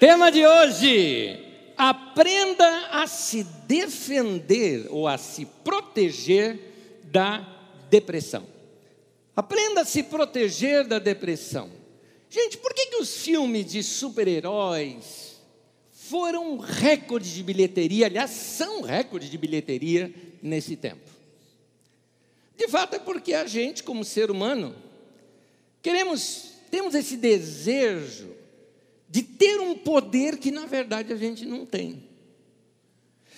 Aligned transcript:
Tema 0.00 0.30
de 0.30 0.44
hoje: 0.46 1.38
aprenda 1.76 2.88
a 2.90 3.06
se 3.06 3.44
defender 3.66 4.86
ou 4.90 5.06
a 5.06 5.16
se 5.16 5.46
proteger 5.46 6.58
da 7.04 7.46
depressão. 7.90 8.46
Aprenda 9.36 9.82
a 9.82 9.84
se 9.84 10.02
proteger 10.02 10.86
da 10.86 10.98
depressão. 10.98 11.70
Gente, 12.28 12.58
por 12.58 12.74
que, 12.74 12.86
que 12.86 12.96
os 12.96 13.18
filmes 13.18 13.66
de 13.66 13.82
super-heróis 13.82 15.40
foram 15.92 16.58
recorde 16.58 17.32
de 17.32 17.42
bilheteria? 17.42 18.06
Aliás, 18.06 18.30
são 18.30 18.82
recorde 18.82 19.30
de 19.30 19.38
bilheteria 19.38 20.12
nesse 20.42 20.76
tempo. 20.76 21.10
De 22.56 22.68
fato, 22.68 22.96
é 22.96 22.98
porque 22.98 23.34
a 23.34 23.46
gente, 23.46 23.82
como 23.82 24.04
ser 24.04 24.30
humano, 24.30 24.74
queremos, 25.82 26.52
temos 26.70 26.94
esse 26.94 27.16
desejo 27.16 28.43
de 29.14 29.22
ter 29.22 29.60
um 29.60 29.78
poder 29.78 30.38
que 30.38 30.50
na 30.50 30.66
verdade 30.66 31.12
a 31.12 31.16
gente 31.16 31.44
não 31.44 31.64
tem. 31.64 32.02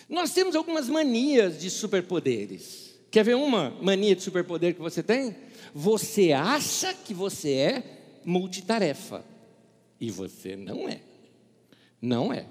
Nós 0.09 0.33
temos 0.33 0.57
algumas 0.57 0.89
manias 0.89 1.61
de 1.61 1.69
superpoderes. 1.69 2.99
Quer 3.11 3.23
ver 3.23 3.37
uma 3.37 3.69
mania 3.83 4.17
de 4.17 4.23
superpoder 4.23 4.75
que 4.75 4.81
você 4.81 5.03
tem? 5.03 5.37
Você 5.75 6.33
acha 6.33 6.95
que 6.95 7.13
você 7.13 7.53
é 7.53 7.83
multitarefa 8.25 9.23
e 10.01 10.11
você 10.11 10.57
não 10.57 10.89
é. 10.89 11.03
Não 12.01 12.33
é. 12.33 12.47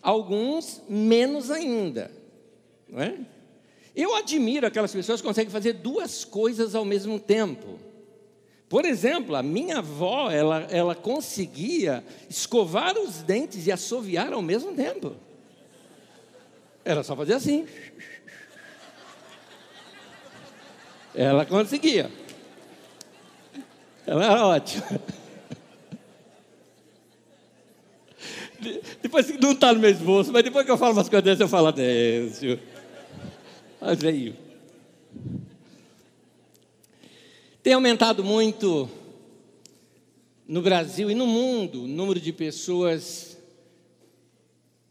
Alguns 0.00 0.80
menos 0.88 1.50
ainda, 1.50 2.10
não 2.88 3.02
é? 3.02 3.18
Eu 3.94 4.14
admiro 4.16 4.66
aquelas 4.66 4.94
pessoas 4.94 5.20
que 5.20 5.26
conseguem 5.26 5.52
fazer 5.52 5.74
duas 5.74 6.24
coisas 6.24 6.74
ao 6.74 6.86
mesmo 6.86 7.20
tempo. 7.20 7.78
Por 8.68 8.84
exemplo, 8.84 9.34
a 9.34 9.42
minha 9.42 9.78
avó, 9.78 10.30
ela, 10.30 10.66
ela 10.70 10.94
conseguia 10.94 12.04
escovar 12.28 12.98
os 12.98 13.22
dentes 13.22 13.66
e 13.66 13.72
assoviar 13.72 14.32
ao 14.32 14.42
mesmo 14.42 14.74
tempo. 14.74 15.16
Era 16.84 17.02
só 17.02 17.16
fazer 17.16 17.34
assim. 17.34 17.66
Ela 21.14 21.46
conseguia. 21.46 22.10
Ela 24.06 24.24
era 24.24 24.46
ótima. 24.46 25.00
Depois 29.00 29.28
não 29.40 29.52
está 29.52 29.72
no 29.72 29.80
meu 29.80 29.90
esboço, 29.90 30.32
mas 30.32 30.42
depois 30.42 30.66
que 30.66 30.70
eu 30.70 30.76
falo 30.76 30.92
umas 30.92 31.08
coisas 31.08 31.24
dessas, 31.24 31.40
eu 31.40 31.48
falo, 31.48 31.72
Décio. 31.72 32.60
Mas 33.80 33.98
veio. 33.98 34.47
Tem 37.68 37.74
aumentado 37.74 38.24
muito 38.24 38.88
no 40.46 40.62
Brasil 40.62 41.10
e 41.10 41.14
no 41.14 41.26
mundo 41.26 41.82
o 41.82 41.86
número 41.86 42.18
de 42.18 42.32
pessoas 42.32 43.36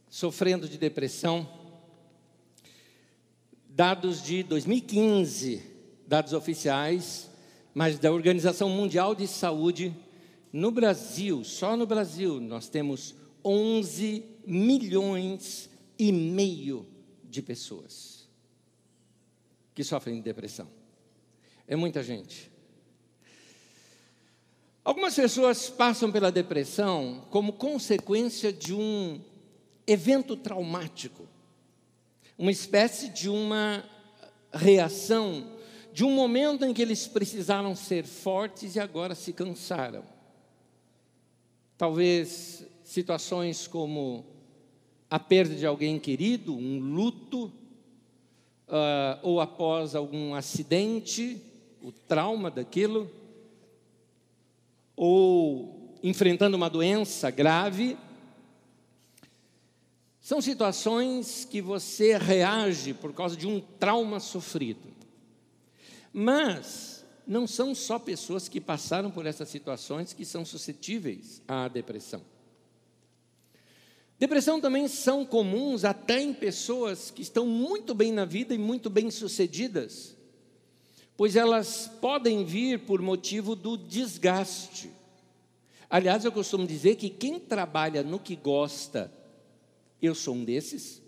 sofrendo 0.08 0.70
de 0.70 0.78
depressão. 0.78 1.50
Dados 3.67 4.22
de 4.22 4.44
2015, 4.44 5.64
dados 6.05 6.33
oficiais, 6.33 7.31
mas 7.73 7.98
da 7.98 8.11
Organização 8.11 8.70
Mundial 8.70 9.16
de 9.16 9.28
Saúde, 9.28 9.92
no 10.53 10.70
Brasil, 10.70 11.44
só 11.44 11.75
no 11.75 11.88
Brasil, 11.88 12.39
nós 12.39 12.70
temos 12.70 13.16
11 13.44 14.23
milhões 14.45 15.67
e 15.98 16.11
meio 16.11 16.86
de 17.23 17.42
pessoas 17.42 18.30
que 19.73 19.83
sofrem 19.83 20.17
de 20.17 20.22
depressão. 20.22 20.70
É 21.67 21.75
muita 21.75 22.03
gente. 22.03 22.55
Algumas 24.88 25.16
pessoas 25.16 25.69
passam 25.69 26.09
pela 26.09 26.31
depressão 26.31 27.21
como 27.30 27.52
consequência 27.52 28.53
de 28.53 28.73
um 28.73 29.19
evento 29.85 30.38
traumático, 30.38 31.27
uma 32.38 32.52
espécie 32.52 33.09
de 33.09 33.27
uma 33.27 33.83
reação, 34.49 35.45
de 35.92 36.05
um 36.05 36.11
momento 36.11 36.64
em 36.64 36.73
que 36.73 36.81
eles 36.81 37.05
precisaram 37.05 37.75
ser 37.75 38.05
fortes 38.05 38.77
e 38.77 38.80
agora 38.80 39.14
se 39.14 39.33
cansaram. 39.33 40.05
Talvez 41.77 42.65
situações 42.81 43.67
como 43.67 44.25
a 45.09 45.19
perda 45.19 45.54
de 45.54 45.65
alguém 45.65 45.99
querido, 45.99 46.55
um 46.55 46.80
luto, 46.80 47.48
uh, 48.69 49.19
ou 49.21 49.42
após 49.42 49.95
algum 49.95 50.33
acidente, 50.33 51.42
o 51.81 51.92
trauma 51.92 52.49
daquilo, 52.49 53.11
ou 54.97 55.95
enfrentando 56.02 56.58
uma 56.58 56.69
doença 56.69 57.30
grave. 57.30 57.95
São 60.19 60.41
situações 60.41 61.45
que 61.45 61.61
você 61.61 62.17
reage 62.17 62.93
por 62.93 63.13
causa 63.13 63.37
de 63.37 63.47
um 63.47 63.61
trauma 63.61 64.19
sofrido. 64.19 64.89
Mas 66.11 67.05
não 67.25 67.45
são 67.45 67.75
só 67.75 67.99
pessoas 67.99 68.49
que 68.49 68.59
passaram 68.59 69.11
por 69.11 69.25
essas 69.25 69.47
situações 69.49 70.13
que 70.13 70.25
são 70.25 70.43
suscetíveis 70.43 71.41
à 71.47 71.67
depressão. 71.67 72.23
Depressão 74.17 74.59
também 74.59 74.87
são 74.87 75.23
comuns 75.23 75.86
até 75.86 76.19
em 76.19 76.33
pessoas 76.33 77.11
que 77.11 77.21
estão 77.21 77.45
muito 77.45 77.93
bem 77.93 78.11
na 78.11 78.25
vida 78.25 78.55
e 78.55 78.57
muito 78.57 78.89
bem 78.89 79.11
sucedidas, 79.11 80.17
pois 81.17 81.36
elas 81.36 81.92
podem 82.00 82.45
vir 82.45 82.80
por 82.86 83.02
motivo 83.02 83.55
do 83.55 83.76
desgaste. 83.76 84.92
Aliás, 85.89 86.23
eu 86.23 86.32
costumo 86.32 86.67
dizer 86.67 86.95
que 86.95 87.10
quem 87.10 87.39
trabalha 87.39 88.04
no 88.04 88.20
que 88.20 88.36
gosta, 88.36 89.11
eu 90.00 90.14
sou 90.14 90.36
um 90.36 90.45
desses, 90.45 91.02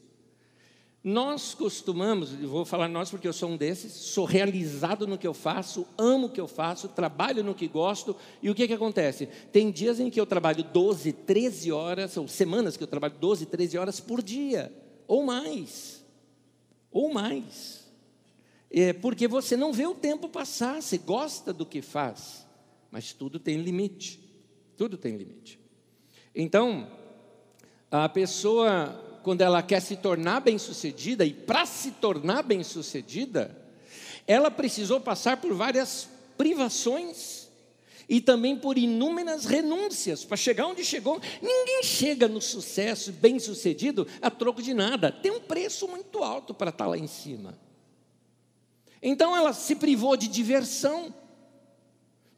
nós 1.03 1.53
costumamos, 1.53 2.31
vou 2.31 2.65
falar 2.65 2.89
nós 2.89 3.09
porque 3.09 3.27
eu 3.27 3.33
sou 3.33 3.51
um 3.51 3.57
desses, 3.57 3.93
sou 3.93 4.25
realizado 4.25 5.07
no 5.07 5.17
que 5.17 5.27
eu 5.27 5.33
faço, 5.33 5.85
amo 5.97 6.27
o 6.27 6.29
que 6.29 6.41
eu 6.41 6.47
faço, 6.47 6.89
trabalho 6.89 7.43
no 7.43 7.55
que 7.55 7.67
gosto, 7.67 8.15
e 8.41 8.49
o 8.49 8.55
que, 8.55 8.67
que 8.67 8.73
acontece? 8.73 9.27
Tem 9.51 9.71
dias 9.71 9.99
em 9.99 10.09
que 10.09 10.19
eu 10.19 10.25
trabalho 10.25 10.63
12, 10.63 11.13
13 11.13 11.71
horas, 11.71 12.17
ou 12.17 12.27
semanas 12.27 12.75
que 12.75 12.83
eu 12.83 12.87
trabalho 12.87 13.15
12, 13.17 13.45
13 13.45 13.77
horas 13.77 13.99
por 13.99 14.21
dia, 14.21 14.73
ou 15.07 15.23
mais, 15.23 16.03
ou 16.91 17.13
mais. 17.13 17.88
É 18.71 18.93
porque 18.93 19.27
você 19.27 19.57
não 19.57 19.73
vê 19.73 19.87
o 19.87 19.95
tempo 19.95 20.29
passar, 20.29 20.81
você 20.81 20.97
gosta 20.97 21.51
do 21.51 21.65
que 21.65 21.81
faz, 21.81 22.45
mas 22.91 23.13
tudo 23.13 23.39
tem 23.39 23.57
limite, 23.57 24.19
tudo 24.77 24.97
tem 24.97 25.17
limite. 25.17 25.59
Então, 26.35 26.91
a 27.89 28.07
pessoa 28.07 29.07
quando 29.23 29.41
ela 29.41 29.61
quer 29.61 29.81
se 29.81 29.95
tornar 29.95 30.39
bem-sucedida, 30.39 31.25
e 31.25 31.33
para 31.33 31.65
se 31.65 31.91
tornar 31.91 32.43
bem-sucedida, 32.43 33.55
ela 34.25 34.49
precisou 34.49 34.99
passar 34.99 35.37
por 35.37 35.53
várias 35.53 36.09
privações 36.37 37.49
e 38.07 38.19
também 38.19 38.55
por 38.55 38.77
inúmeras 38.77 39.45
renúncias 39.45 40.25
para 40.25 40.37
chegar 40.37 40.65
onde 40.65 40.83
chegou. 40.83 41.21
Ninguém 41.41 41.83
chega 41.83 42.27
no 42.27 42.41
sucesso 42.41 43.11
bem-sucedido 43.11 44.07
a 44.21 44.31
troco 44.31 44.61
de 44.61 44.73
nada, 44.73 45.11
tem 45.11 45.31
um 45.31 45.39
preço 45.39 45.87
muito 45.87 46.23
alto 46.23 46.53
para 46.53 46.69
estar 46.69 46.87
lá 46.87 46.97
em 46.97 47.07
cima. 47.07 47.57
Então 49.01 49.35
ela 49.35 49.53
se 49.53 49.75
privou 49.75 50.17
de 50.17 50.27
diversão. 50.27 51.13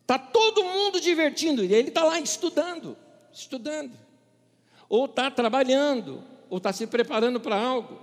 Está 0.02 0.20
todo 0.20 0.64
mundo 0.64 1.00
divertindo, 1.00 1.64
e 1.64 1.74
ele 1.74 1.88
está 1.88 2.04
lá 2.04 2.20
estudando, 2.20 2.98
estudando. 3.32 3.98
Ou 4.90 5.06
está 5.06 5.32
trabalhando, 5.32 6.24
ou 6.50 6.58
está 6.58 6.74
se 6.74 6.86
preparando 6.86 7.40
para 7.40 7.56
algo. 7.56 7.98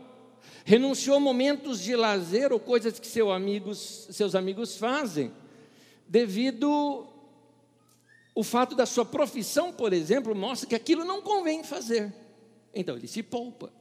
Renunciou 0.64 1.20
momentos 1.20 1.80
de 1.80 1.94
lazer 1.94 2.52
ou 2.52 2.58
coisas 2.58 2.98
que 2.98 3.06
seu 3.06 3.30
amigos, 3.30 4.06
seus 4.10 4.34
amigos 4.34 4.76
fazem, 4.76 5.30
devido 6.06 7.06
o 8.34 8.42
fato 8.42 8.74
da 8.74 8.86
sua 8.86 9.04
profissão, 9.04 9.72
por 9.72 9.92
exemplo, 9.92 10.34
mostra 10.34 10.68
que 10.68 10.74
aquilo 10.74 11.04
não 11.04 11.20
convém 11.20 11.64
fazer. 11.64 12.14
Então 12.72 12.96
ele 12.96 13.08
se 13.08 13.22
poupa. 13.22 13.72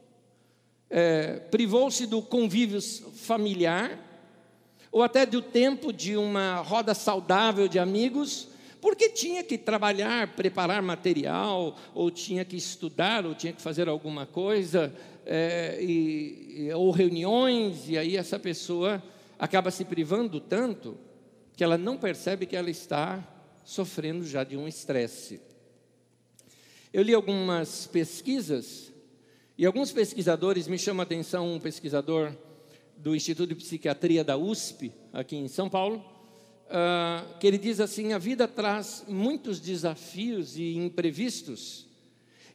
É, 0.90 1.38
Privou-se 1.50 2.06
do 2.06 2.20
convívio 2.20 2.80
familiar, 2.82 4.07
ou 4.90 5.02
até 5.02 5.26
do 5.26 5.42
tempo 5.42 5.92
de 5.92 6.16
uma 6.16 6.56
roda 6.56 6.94
saudável 6.94 7.68
de 7.68 7.78
amigos, 7.78 8.48
porque 8.80 9.08
tinha 9.08 9.42
que 9.42 9.58
trabalhar, 9.58 10.34
preparar 10.34 10.82
material, 10.82 11.76
ou 11.94 12.10
tinha 12.10 12.44
que 12.44 12.56
estudar, 12.56 13.26
ou 13.26 13.34
tinha 13.34 13.52
que 13.52 13.60
fazer 13.60 13.88
alguma 13.88 14.24
coisa, 14.24 14.94
é, 15.26 15.78
e, 15.82 16.70
ou 16.74 16.90
reuniões, 16.90 17.88
e 17.88 17.98
aí 17.98 18.16
essa 18.16 18.38
pessoa 18.38 19.02
acaba 19.38 19.70
se 19.70 19.84
privando 19.84 20.40
tanto 20.40 20.96
que 21.56 21.64
ela 21.64 21.76
não 21.76 21.96
percebe 21.96 22.46
que 22.46 22.56
ela 22.56 22.70
está 22.70 23.22
sofrendo 23.64 24.24
já 24.24 24.44
de 24.44 24.56
um 24.56 24.66
estresse. 24.66 25.40
Eu 26.92 27.02
li 27.02 27.12
algumas 27.12 27.86
pesquisas, 27.86 28.92
e 29.58 29.66
alguns 29.66 29.92
pesquisadores, 29.92 30.68
me 30.68 30.78
chama 30.78 31.02
a 31.02 31.04
atenção 31.04 31.52
um 31.52 31.60
pesquisador 31.60 32.32
do 32.98 33.14
Instituto 33.14 33.48
de 33.48 33.54
Psiquiatria 33.54 34.24
da 34.24 34.36
USP, 34.36 34.92
aqui 35.12 35.36
em 35.36 35.48
São 35.48 35.68
Paulo, 35.70 36.04
uh, 36.66 37.38
que 37.38 37.46
ele 37.46 37.58
diz 37.58 37.80
assim: 37.80 38.12
a 38.12 38.18
vida 38.18 38.46
traz 38.48 39.04
muitos 39.08 39.60
desafios 39.60 40.56
e 40.56 40.76
imprevistos, 40.76 41.86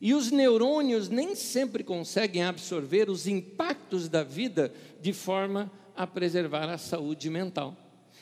E 0.01 0.13
os 0.13 0.31
neurônios 0.31 1.07
nem 1.07 1.33
sempre 1.33 1.81
conseguem 1.81 2.43
absorver 2.43 3.09
os 3.09 3.25
impactos 3.25 4.09
da 4.09 4.21
vida 4.21 4.73
de 5.01 5.13
forma 5.13 5.71
a 5.95 6.05
preservar 6.05 6.69
a 6.69 6.77
saúde 6.77 7.29
mental. 7.29 7.77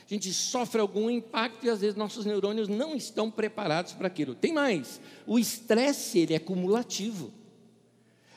A 0.05 0.13
gente 0.13 0.31
sofre 0.33 0.79
algum 0.81 1.09
impacto 1.09 1.65
e 1.65 1.69
às 1.69 1.81
vezes 1.81 1.95
nossos 1.95 2.25
neurônios 2.25 2.67
não 2.67 2.95
estão 2.95 3.31
preparados 3.31 3.93
para 3.93 4.07
aquilo. 4.07 4.35
Tem 4.35 4.53
mais, 4.53 5.01
o 5.25 5.39
estresse 5.39 6.19
ele 6.19 6.33
é 6.33 6.39
cumulativo. 6.39 7.31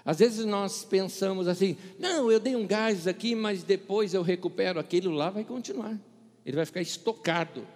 Às 0.04 0.18
vezes 0.18 0.44
nós 0.44 0.84
pensamos 0.84 1.48
assim: 1.48 1.76
não, 1.98 2.30
eu 2.30 2.38
dei 2.38 2.54
um 2.54 2.66
gás 2.66 3.06
aqui, 3.06 3.34
mas 3.34 3.62
depois 3.62 4.12
eu 4.12 4.22
recupero 4.22 4.78
aquilo 4.78 5.12
lá, 5.12 5.30
vai 5.30 5.44
continuar. 5.44 5.98
Ele 6.44 6.56
vai 6.56 6.66
ficar 6.66 6.82
estocado. 6.82 7.66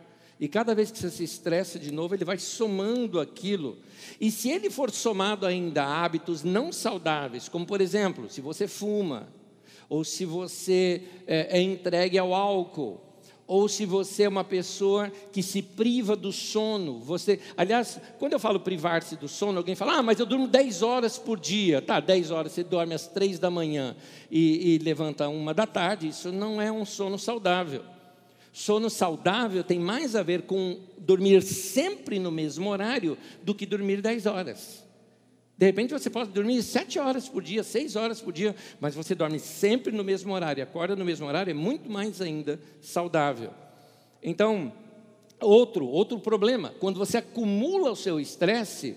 E 0.40 0.46
cada 0.46 0.74
vez 0.74 0.90
que 0.90 0.98
você 0.98 1.10
se 1.10 1.24
estressa 1.24 1.78
de 1.78 1.90
novo, 1.90 2.14
ele 2.14 2.24
vai 2.24 2.38
somando 2.38 3.18
aquilo. 3.18 3.78
E 4.20 4.30
se 4.30 4.50
ele 4.50 4.70
for 4.70 4.90
somado 4.90 5.44
ainda 5.44 5.82
a 5.82 6.04
hábitos 6.04 6.44
não 6.44 6.72
saudáveis, 6.72 7.48
como 7.48 7.66
por 7.66 7.80
exemplo, 7.80 8.30
se 8.30 8.40
você 8.40 8.68
fuma, 8.68 9.28
ou 9.88 10.04
se 10.04 10.24
você 10.24 11.02
é, 11.26 11.58
é 11.58 11.60
entregue 11.60 12.18
ao 12.18 12.34
álcool, 12.34 13.00
ou 13.48 13.66
se 13.66 13.86
você 13.86 14.24
é 14.24 14.28
uma 14.28 14.44
pessoa 14.44 15.10
que 15.32 15.42
se 15.42 15.62
priva 15.62 16.14
do 16.14 16.30
sono. 16.30 16.98
Você, 17.00 17.40
aliás, 17.56 17.98
quando 18.18 18.34
eu 18.34 18.38
falo 18.38 18.60
privar-se 18.60 19.16
do 19.16 19.26
sono, 19.26 19.56
alguém 19.56 19.74
fala: 19.74 19.94
"Ah, 19.94 20.02
mas 20.02 20.20
eu 20.20 20.26
durmo 20.26 20.46
10 20.46 20.82
horas 20.82 21.18
por 21.18 21.40
dia". 21.40 21.80
Tá, 21.80 21.98
10 21.98 22.30
horas, 22.30 22.52
você 22.52 22.62
dorme 22.62 22.92
às 22.94 23.06
3 23.06 23.38
da 23.38 23.50
manhã 23.50 23.96
e, 24.30 24.74
e 24.74 24.78
levanta 24.78 25.26
uma 25.28 25.54
da 25.54 25.66
tarde, 25.66 26.08
isso 26.08 26.30
não 26.30 26.60
é 26.60 26.70
um 26.70 26.84
sono 26.84 27.18
saudável. 27.18 27.82
Sono 28.52 28.90
saudável 28.90 29.64
tem 29.64 29.78
mais 29.78 30.14
a 30.14 30.22
ver 30.22 30.42
com 30.42 30.78
dormir 30.98 31.42
sempre 31.42 32.18
no 32.18 32.30
mesmo 32.30 32.68
horário 32.68 33.16
do 33.42 33.54
que 33.54 33.64
dormir 33.64 34.02
10 34.02 34.26
horas. 34.26 34.87
De 35.58 35.66
repente 35.66 35.92
você 35.92 36.08
pode 36.08 36.30
dormir 36.30 36.62
sete 36.62 37.00
horas 37.00 37.28
por 37.28 37.42
dia, 37.42 37.64
seis 37.64 37.96
horas 37.96 38.20
por 38.20 38.32
dia, 38.32 38.54
mas 38.78 38.94
você 38.94 39.12
dorme 39.12 39.40
sempre 39.40 39.92
no 39.92 40.04
mesmo 40.04 40.32
horário, 40.32 40.62
acorda 40.62 40.94
no 40.94 41.04
mesmo 41.04 41.26
horário, 41.26 41.50
é 41.50 41.54
muito 41.54 41.90
mais 41.90 42.20
ainda 42.20 42.60
saudável. 42.80 43.50
Então, 44.22 44.72
outro, 45.40 45.84
outro 45.84 46.20
problema, 46.20 46.72
quando 46.78 46.96
você 46.96 47.16
acumula 47.16 47.90
o 47.90 47.96
seu 47.96 48.20
estresse, 48.20 48.96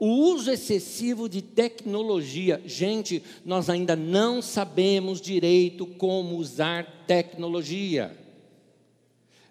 o 0.00 0.06
uso 0.06 0.50
excessivo 0.50 1.28
de 1.28 1.42
tecnologia. 1.42 2.60
Gente, 2.64 3.22
nós 3.44 3.70
ainda 3.70 3.94
não 3.94 4.42
sabemos 4.42 5.20
direito 5.20 5.86
como 5.86 6.36
usar 6.36 7.04
tecnologia. 7.06 8.18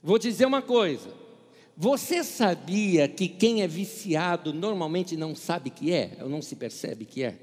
Vou 0.04 0.18
dizer 0.18 0.46
uma 0.46 0.62
coisa: 0.62 1.19
você 1.82 2.26
sabia 2.26 3.08
que 3.08 3.30
quem 3.30 3.62
é 3.62 3.68
viciado 3.68 4.54
normalmente 4.54 5.16
não 5.16 5.34
sabe 5.34 5.70
que 5.70 5.94
é, 5.94 6.18
ou 6.20 6.28
não 6.28 6.42
se 6.42 6.58
percebe 6.58 7.06
que 7.06 7.24
é? 7.24 7.38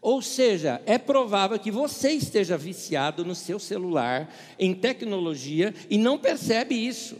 Ou 0.00 0.22
seja, 0.22 0.80
é 0.86 0.96
provável 0.96 1.58
que 1.58 1.72
você 1.72 2.12
esteja 2.12 2.56
viciado 2.56 3.24
no 3.24 3.34
seu 3.34 3.58
celular, 3.58 4.32
em 4.56 4.72
tecnologia, 4.72 5.74
e 5.90 5.98
não 5.98 6.16
percebe 6.16 6.76
isso. 6.76 7.16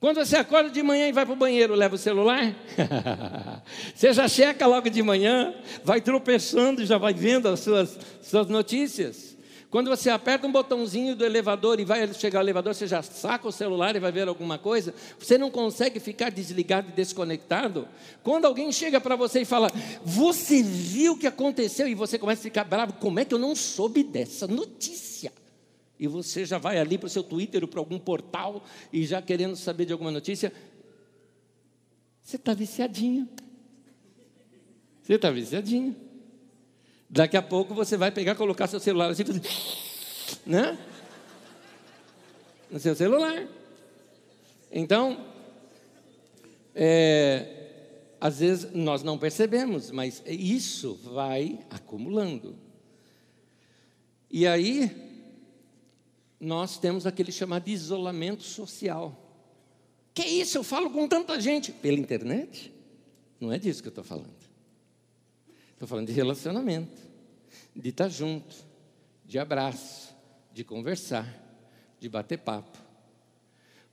Quando 0.00 0.16
você 0.16 0.36
acorda 0.36 0.70
de 0.70 0.82
manhã 0.82 1.08
e 1.08 1.12
vai 1.12 1.26
para 1.26 1.34
o 1.34 1.36
banheiro, 1.36 1.74
leva 1.74 1.96
o 1.96 1.98
celular? 1.98 2.56
você 3.94 4.14
já 4.14 4.26
checa 4.28 4.66
logo 4.66 4.88
de 4.88 5.02
manhã, 5.02 5.54
vai 5.84 6.00
tropeçando 6.00 6.80
e 6.82 6.86
já 6.86 6.96
vai 6.96 7.12
vendo 7.12 7.48
as 7.48 7.60
suas, 7.60 7.98
suas 8.22 8.48
notícias. 8.48 9.31
Quando 9.72 9.88
você 9.88 10.10
aperta 10.10 10.46
um 10.46 10.52
botãozinho 10.52 11.16
do 11.16 11.24
elevador 11.24 11.80
e 11.80 11.84
vai 11.86 12.12
chegar 12.12 12.40
ao 12.40 12.44
elevador, 12.44 12.74
você 12.74 12.86
já 12.86 13.02
saca 13.02 13.48
o 13.48 13.50
celular 13.50 13.96
e 13.96 13.98
vai 13.98 14.12
ver 14.12 14.28
alguma 14.28 14.58
coisa, 14.58 14.94
você 15.18 15.38
não 15.38 15.50
consegue 15.50 15.98
ficar 15.98 16.30
desligado 16.30 16.90
e 16.90 16.92
desconectado. 16.92 17.88
Quando 18.22 18.44
alguém 18.44 18.70
chega 18.70 19.00
para 19.00 19.16
você 19.16 19.40
e 19.40 19.44
fala, 19.46 19.70
você 20.04 20.62
viu 20.62 21.14
o 21.14 21.18
que 21.18 21.26
aconteceu? 21.26 21.88
E 21.88 21.94
você 21.94 22.18
começa 22.18 22.42
a 22.42 22.44
ficar 22.44 22.64
bravo, 22.64 22.92
como 23.00 23.18
é 23.18 23.24
que 23.24 23.32
eu 23.32 23.38
não 23.38 23.56
soube 23.56 24.04
dessa 24.04 24.46
notícia? 24.46 25.32
E 25.98 26.06
você 26.06 26.44
já 26.44 26.58
vai 26.58 26.78
ali 26.78 26.98
para 26.98 27.06
o 27.06 27.10
seu 27.10 27.22
Twitter 27.22 27.62
ou 27.62 27.68
para 27.68 27.80
algum 27.80 27.98
portal 27.98 28.62
e 28.92 29.06
já 29.06 29.22
querendo 29.22 29.56
saber 29.56 29.86
de 29.86 29.94
alguma 29.94 30.10
notícia. 30.10 30.52
Você 32.22 32.36
está 32.36 32.52
viciadinho. 32.52 33.26
Você 35.02 35.14
está 35.14 35.30
viciadinho. 35.30 35.96
Daqui 37.12 37.36
a 37.36 37.42
pouco 37.42 37.74
você 37.74 37.94
vai 37.94 38.10
pegar, 38.10 38.34
colocar 38.34 38.66
seu 38.66 38.80
celular 38.80 39.10
assim, 39.10 39.24
né? 40.46 40.78
No 42.70 42.80
seu 42.80 42.94
celular. 42.94 43.46
Então, 44.72 45.22
é, 46.74 47.68
às 48.18 48.38
vezes 48.38 48.72
nós 48.72 49.02
não 49.02 49.18
percebemos, 49.18 49.90
mas 49.90 50.22
isso 50.26 50.94
vai 51.04 51.58
acumulando. 51.68 52.56
E 54.30 54.46
aí, 54.46 54.90
nós 56.40 56.78
temos 56.78 57.06
aquele 57.06 57.30
chamado 57.30 57.68
isolamento 57.68 58.42
social. 58.42 59.14
Que 60.14 60.22
isso? 60.22 60.56
Eu 60.56 60.64
falo 60.64 60.88
com 60.88 61.06
tanta 61.06 61.38
gente 61.38 61.72
pela 61.72 61.98
internet? 61.98 62.72
Não 63.38 63.52
é 63.52 63.58
disso 63.58 63.82
que 63.82 63.88
eu 63.88 63.90
estou 63.90 64.02
falando. 64.02 64.41
Estou 65.82 65.88
falando 65.88 66.06
de 66.06 66.12
relacionamento, 66.12 66.96
de 67.74 67.88
estar 67.88 68.08
junto, 68.08 68.54
de 69.26 69.36
abraço, 69.36 70.14
de 70.52 70.62
conversar, 70.62 71.26
de 71.98 72.08
bater 72.08 72.38
papo. 72.38 72.78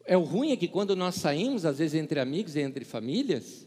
É 0.05 0.15
o 0.15 0.21
ruim 0.21 0.51
é 0.51 0.55
que 0.55 0.67
quando 0.67 0.95
nós 0.95 1.15
saímos, 1.15 1.65
às 1.65 1.79
vezes 1.79 1.99
entre 1.99 2.19
amigos 2.19 2.55
e 2.55 2.59
entre 2.59 2.85
famílias, 2.85 3.65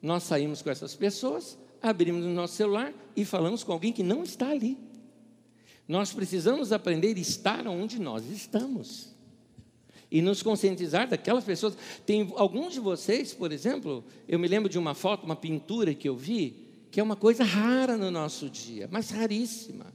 nós 0.00 0.22
saímos 0.22 0.62
com 0.62 0.70
essas 0.70 0.94
pessoas, 0.94 1.58
abrimos 1.82 2.24
o 2.24 2.30
nosso 2.30 2.54
celular 2.54 2.94
e 3.14 3.26
falamos 3.26 3.62
com 3.62 3.72
alguém 3.72 3.92
que 3.92 4.02
não 4.02 4.22
está 4.22 4.48
ali. 4.48 4.78
Nós 5.86 6.14
precisamos 6.14 6.72
aprender 6.72 7.14
a 7.14 7.20
estar 7.20 7.66
onde 7.68 8.00
nós 8.00 8.24
estamos 8.30 9.14
e 10.10 10.22
nos 10.22 10.42
conscientizar 10.42 11.10
daquelas 11.10 11.44
pessoas. 11.44 11.76
Tem 12.06 12.32
alguns 12.36 12.72
de 12.72 12.80
vocês, 12.80 13.34
por 13.34 13.52
exemplo, 13.52 14.02
eu 14.26 14.38
me 14.38 14.48
lembro 14.48 14.70
de 14.70 14.78
uma 14.78 14.94
foto, 14.94 15.26
uma 15.26 15.36
pintura 15.36 15.92
que 15.94 16.08
eu 16.08 16.16
vi, 16.16 16.69
que 16.90 16.98
é 16.98 17.02
uma 17.02 17.16
coisa 17.16 17.44
rara 17.44 17.96
no 17.96 18.10
nosso 18.10 18.50
dia, 18.50 18.88
mas 18.90 19.10
raríssima. 19.10 19.86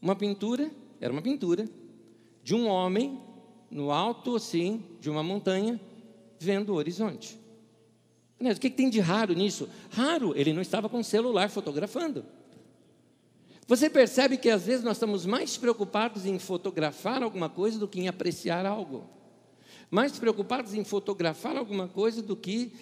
Uma 0.00 0.16
pintura, 0.16 0.70
era 1.00 1.12
uma 1.12 1.22
pintura, 1.22 1.68
de 2.42 2.54
um 2.54 2.66
homem 2.66 3.20
no 3.70 3.90
alto, 3.90 4.36
assim, 4.36 4.84
de 5.00 5.10
uma 5.10 5.22
montanha, 5.22 5.80
vendo 6.38 6.70
o 6.70 6.76
horizonte. 6.76 7.38
O 8.40 8.58
que, 8.58 8.68
tem 8.68 8.90
de 8.90 8.98
raro 8.98 9.34
nisso? 9.34 9.68
Raro, 9.90 10.32
ele 10.36 10.52
não 10.52 10.60
estava 10.60 10.88
com 10.88 10.98
o 10.98 11.04
celular 11.04 11.48
fotografando. 11.48 12.24
Você 13.68 13.88
percebe 13.88 14.36
que 14.36 14.50
às 14.50 14.66
vezes 14.66 14.84
nós 14.84 14.96
estamos 14.96 15.24
mais 15.24 15.56
preocupados 15.56 16.26
em 16.26 16.38
fotografar 16.38 17.22
alguma 17.22 17.48
coisa 17.48 17.78
do 17.78 17.86
que 17.86 18.00
em 18.00 18.08
apreciar 18.08 18.66
algo 18.66 19.08
mais 19.92 20.18
preocupados 20.18 20.72
em 20.72 20.82
fotografar 20.84 21.54
alguma 21.54 21.86
coisa 21.86 22.22
do 22.22 22.34
que 22.34 22.72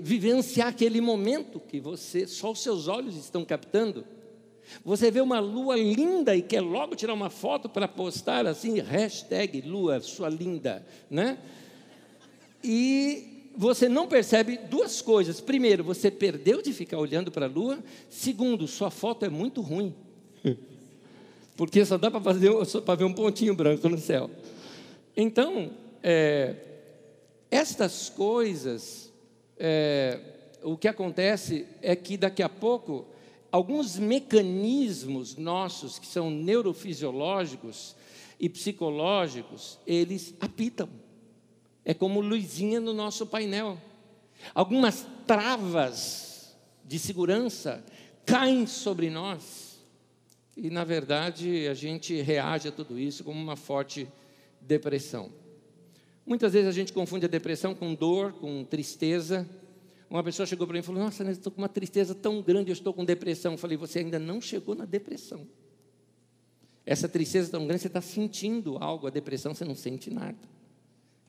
vivenciar 0.00 0.68
aquele 0.68 1.00
momento 1.00 1.58
que 1.58 1.80
você, 1.80 2.24
só 2.24 2.52
os 2.52 2.62
seus 2.62 2.86
olhos 2.86 3.16
estão 3.16 3.44
captando. 3.44 4.04
Você 4.84 5.10
vê 5.10 5.20
uma 5.20 5.40
lua 5.40 5.76
linda 5.76 6.36
e 6.36 6.42
quer 6.42 6.60
logo 6.60 6.94
tirar 6.94 7.14
uma 7.14 7.30
foto 7.30 7.68
para 7.68 7.88
postar 7.88 8.46
assim, 8.46 8.78
hashtag 8.78 9.60
lua, 9.60 10.00
sua 10.00 10.28
linda, 10.28 10.86
né? 11.10 11.36
E 12.62 13.50
você 13.56 13.88
não 13.88 14.06
percebe 14.06 14.56
duas 14.56 15.02
coisas. 15.02 15.40
Primeiro, 15.40 15.82
você 15.82 16.12
perdeu 16.12 16.62
de 16.62 16.72
ficar 16.72 16.98
olhando 16.98 17.32
para 17.32 17.46
a 17.46 17.48
lua. 17.48 17.78
Segundo, 18.08 18.68
sua 18.68 18.90
foto 18.90 19.24
é 19.24 19.28
muito 19.28 19.60
ruim. 19.60 19.92
Porque 21.56 21.84
só 21.84 21.98
dá 21.98 22.08
para 22.08 22.20
fazer 22.20 22.52
para 22.84 22.94
ver 22.94 23.04
um 23.04 23.12
pontinho 23.12 23.54
branco 23.54 23.88
no 23.88 23.98
céu. 23.98 24.30
Então, 25.16 25.70
é, 26.08 26.54
estas 27.50 28.08
coisas, 28.08 29.12
é, 29.58 30.20
o 30.62 30.76
que 30.76 30.86
acontece 30.86 31.66
é 31.82 31.96
que 31.96 32.16
daqui 32.16 32.44
a 32.44 32.48
pouco, 32.48 33.06
alguns 33.50 33.98
mecanismos 33.98 35.34
nossos, 35.34 35.98
que 35.98 36.06
são 36.06 36.30
neurofisiológicos 36.30 37.96
e 38.38 38.48
psicológicos, 38.48 39.80
eles 39.84 40.32
apitam. 40.40 40.88
É 41.84 41.92
como 41.92 42.20
luzinha 42.20 42.78
no 42.78 42.92
nosso 42.92 43.26
painel. 43.26 43.76
Algumas 44.54 45.04
travas 45.26 46.56
de 46.84 47.00
segurança 47.00 47.84
caem 48.24 48.64
sobre 48.68 49.10
nós. 49.10 49.80
E, 50.56 50.70
na 50.70 50.84
verdade, 50.84 51.66
a 51.66 51.74
gente 51.74 52.22
reage 52.22 52.68
a 52.68 52.72
tudo 52.72 52.96
isso 52.96 53.24
como 53.24 53.42
uma 53.42 53.56
forte 53.56 54.06
depressão. 54.60 55.45
Muitas 56.26 56.54
vezes 56.54 56.68
a 56.68 56.72
gente 56.72 56.92
confunde 56.92 57.24
a 57.24 57.28
depressão 57.28 57.72
com 57.72 57.94
dor, 57.94 58.32
com 58.32 58.64
tristeza. 58.64 59.48
Uma 60.10 60.24
pessoa 60.24 60.44
chegou 60.44 60.66
para 60.66 60.74
mim 60.74 60.80
e 60.80 60.82
falou: 60.82 61.00
Nossa, 61.00 61.22
eu 61.22 61.30
estou 61.30 61.52
com 61.52 61.60
uma 61.60 61.68
tristeza 61.68 62.16
tão 62.16 62.42
grande, 62.42 62.68
eu 62.68 62.72
estou 62.72 62.92
com 62.92 63.04
depressão. 63.04 63.52
Eu 63.52 63.58
falei: 63.58 63.76
Você 63.76 64.00
ainda 64.00 64.18
não 64.18 64.40
chegou 64.40 64.74
na 64.74 64.84
depressão. 64.84 65.46
Essa 66.84 67.08
tristeza 67.08 67.52
tão 67.52 67.64
grande, 67.64 67.82
você 67.82 67.86
está 67.86 68.00
sentindo 68.00 68.76
algo. 68.78 69.06
A 69.06 69.10
depressão, 69.10 69.54
você 69.54 69.64
não 69.64 69.76
sente 69.76 70.10
nada. 70.10 70.36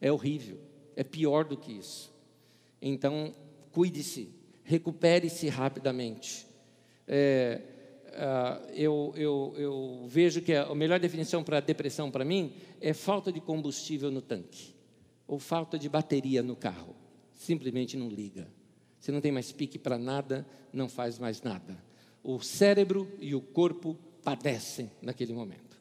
É 0.02 0.12
horrível. 0.12 0.58
É 0.96 1.04
pior 1.04 1.46
do 1.46 1.56
que 1.56 1.74
isso. 1.74 2.12
Então, 2.82 3.36
cuide-se. 3.72 4.34
recupere-se 4.64 5.48
rapidamente. 5.48 6.48
É, 7.08 7.62
uh, 8.10 8.72
eu, 8.74 9.14
eu, 9.16 9.54
eu 9.58 10.06
vejo 10.08 10.42
que 10.42 10.54
a 10.54 10.74
melhor 10.74 11.00
definição 11.00 11.44
para 11.44 11.60
depressão 11.60 12.10
para 12.10 12.26
mim 12.26 12.54
é 12.82 12.94
falta 12.94 13.32
de 13.32 13.40
combustível 13.40 14.10
no 14.10 14.22
tanque 14.22 14.77
ou 15.28 15.38
falta 15.40 15.78
de 15.78 15.90
bateria 15.90 16.42
no 16.42 16.56
carro. 16.56 16.96
Simplesmente 17.36 17.98
não 17.98 18.10
liga. 18.10 18.48
Você 19.00 19.12
não 19.12 19.22
tem 19.22 19.32
mais 19.32 19.52
pique 19.52 19.78
para 19.78 19.98
nada, 19.98 20.48
não 20.72 20.90
faz 20.90 21.20
mais 21.20 21.42
nada. 21.42 21.78
O 22.24 22.40
cérebro 22.40 23.08
e 23.20 23.36
o 23.36 23.42
corpo 23.42 23.98
padecem 24.24 24.90
naquele 25.02 25.34
momento. 25.34 25.78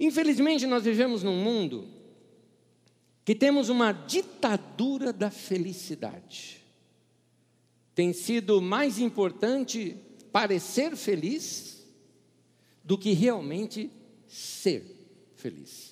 Infelizmente, 0.00 0.66
nós 0.66 0.84
vivemos 0.84 1.22
num 1.22 1.36
mundo 1.36 1.88
que 3.24 3.34
temos 3.34 3.68
uma 3.68 3.92
ditadura 3.92 5.12
da 5.12 5.30
felicidade. 5.30 6.64
Tem 7.94 8.12
sido 8.12 8.62
mais 8.62 8.98
importante 8.98 9.96
parecer 10.32 10.96
feliz 10.96 11.86
do 12.82 12.96
que 12.96 13.12
realmente 13.12 13.90
ser 14.26 14.84
feliz. 15.34 15.87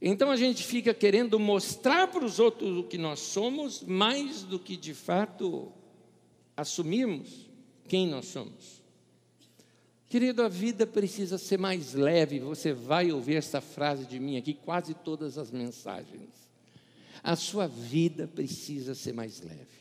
Então 0.00 0.30
a 0.30 0.36
gente 0.36 0.62
fica 0.62 0.94
querendo 0.94 1.38
mostrar 1.40 2.06
para 2.08 2.24
os 2.24 2.38
outros 2.38 2.76
o 2.76 2.84
que 2.84 2.96
nós 2.96 3.18
somos, 3.18 3.82
mais 3.82 4.42
do 4.44 4.58
que 4.58 4.76
de 4.76 4.94
fato 4.94 5.72
assumirmos 6.56 7.48
quem 7.88 8.06
nós 8.06 8.26
somos. 8.26 8.78
Querido, 10.08 10.42
a 10.42 10.48
vida 10.48 10.86
precisa 10.86 11.36
ser 11.36 11.58
mais 11.58 11.94
leve. 11.94 12.38
Você 12.38 12.72
vai 12.72 13.12
ouvir 13.12 13.36
essa 13.36 13.60
frase 13.60 14.06
de 14.06 14.18
mim 14.18 14.36
aqui 14.36 14.54
quase 14.54 14.94
todas 14.94 15.36
as 15.36 15.50
mensagens. 15.50 16.30
A 17.22 17.36
sua 17.36 17.66
vida 17.66 18.26
precisa 18.26 18.94
ser 18.94 19.12
mais 19.12 19.42
leve. 19.42 19.78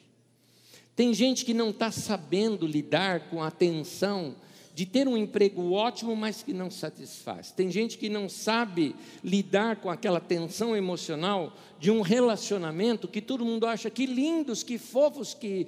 Tem 0.95 1.13
gente 1.13 1.45
que 1.45 1.53
não 1.53 1.69
está 1.69 1.91
sabendo 1.91 2.65
lidar 2.65 3.29
com 3.29 3.41
a 3.41 3.51
tensão 3.51 4.35
de 4.77 4.85
ter 4.85 5.07
um 5.07 5.17
emprego 5.17 5.71
ótimo, 5.71 6.15
mas 6.15 6.43
que 6.43 6.53
não 6.53 6.69
satisfaz. 6.69 7.51
Tem 7.51 7.71
gente 7.71 7.97
que 7.97 8.09
não 8.09 8.29
sabe 8.29 8.95
lidar 9.23 9.77
com 9.77 9.89
aquela 9.89 10.19
tensão 10.19 10.75
emocional 10.75 11.51
de 11.79 11.91
um 11.91 12.01
relacionamento 12.01 13.07
que 13.07 13.21
todo 13.21 13.45
mundo 13.45 13.65
acha 13.65 13.89
que 13.89 14.05
lindos, 14.05 14.63
que 14.63 14.77
fofos 14.77 15.33
que, 15.33 15.67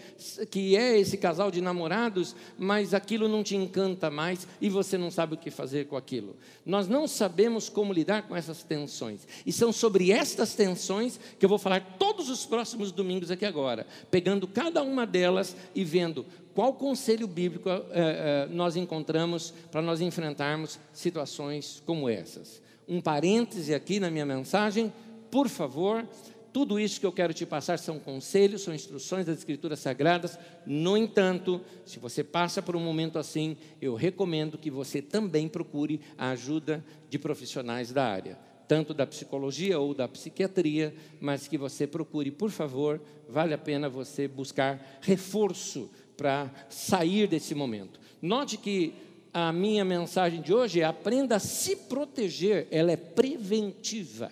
que 0.50 0.76
é 0.76 1.00
esse 1.00 1.18
casal 1.18 1.52
de 1.52 1.62
namorados, 1.62 2.36
mas 2.58 2.94
aquilo 2.94 3.28
não 3.28 3.44
te 3.44 3.56
encanta 3.56 4.10
mais 4.10 4.48
e 4.60 4.70
você 4.70 4.98
não 4.98 5.12
sabe 5.12 5.36
o 5.36 5.38
que 5.38 5.52
fazer 5.52 5.88
com 5.88 5.96
aquilo. 5.96 6.36
Nós 6.66 6.88
não 6.88 7.08
sabemos 7.08 7.70
como 7.70 7.94
lidar 7.94 8.28
com 8.28 8.36
essas 8.36 8.64
tensões. 8.64 9.28
E 9.46 9.52
são 9.52 9.72
sobre 9.72 10.12
estas 10.12 10.56
tensões 10.56 11.20
que 11.38 11.46
eu 11.46 11.50
vou 11.50 11.60
falar 11.60 11.98
todos 12.00 12.30
os 12.30 12.46
próximos 12.46 12.92
domingos 12.92 13.32
aqui 13.32 13.46
agora, 13.46 13.86
pegando 14.10 14.48
cada 14.48 14.82
uma 14.82 15.06
delas 15.06 15.56
e 15.76 15.84
vendo 15.84 16.26
qual 16.54 16.74
conselho 16.74 17.28
bíblico 17.28 17.70
é, 17.70 17.78
é, 17.94 18.48
nós 18.52 18.76
encontramos 18.76 19.54
para 19.72 19.82
nós 19.82 20.02
enfrentarmos 20.02 20.80
situações 20.92 21.82
como 21.86 22.10
essas. 22.10 22.62
Um 22.88 23.00
parêntese 23.00 23.74
aqui 23.74 24.00
na 24.00 24.10
minha 24.10 24.26
mensagem 24.26 24.92
por 25.30 25.48
favor, 25.50 26.08
tudo 26.52 26.80
isso 26.80 27.00
que 27.00 27.06
eu 27.06 27.12
quero 27.12 27.34
te 27.34 27.46
passar 27.46 27.78
são 27.78 28.00
conselhos, 28.00 28.64
são 28.64 28.74
instruções 28.74 29.26
das 29.26 29.38
Escrituras 29.38 29.80
Sagradas. 29.80 30.38
No 30.66 30.98
entanto, 30.98 31.62
se 31.86 32.00
você 32.00 32.24
passa 32.24 32.62
por 32.62 32.76
um 32.76 32.80
momento 32.80 33.20
assim, 33.20 33.56
eu 33.82 33.94
recomendo 33.96 34.58
que 34.58 34.72
você 34.72 35.02
também 35.02 35.48
procure 35.48 36.02
a 36.18 36.32
ajuda 36.32 36.84
de 37.10 37.20
profissionais 37.20 37.92
da 37.92 38.06
área, 38.06 38.38
tanto 38.68 38.94
da 38.94 39.06
psicologia 39.06 39.80
ou 39.80 39.94
da 39.94 40.08
psiquiatria, 40.08 40.94
mas 41.22 41.48
que 41.48 41.58
você 41.58 41.86
procure, 41.86 42.32
por 42.32 42.50
favor, 42.50 43.00
vale 43.28 43.54
a 43.54 43.58
pena 43.58 43.88
você 43.88 44.28
buscar 44.28 45.00
reforço 45.02 45.90
para 46.18 46.52
sair 46.68 47.28
desse 47.28 47.54
momento. 47.54 48.00
Note 48.22 48.58
que 48.58 48.94
a 49.32 49.54
minha 49.54 49.86
mensagem 49.86 50.42
de 50.42 50.54
hoje 50.54 50.82
é 50.82 50.84
aprenda 50.84 51.36
a 51.36 51.40
se 51.40 51.76
proteger, 51.76 52.68
ela 52.72 52.92
é 52.92 52.98
preventiva. 52.98 54.32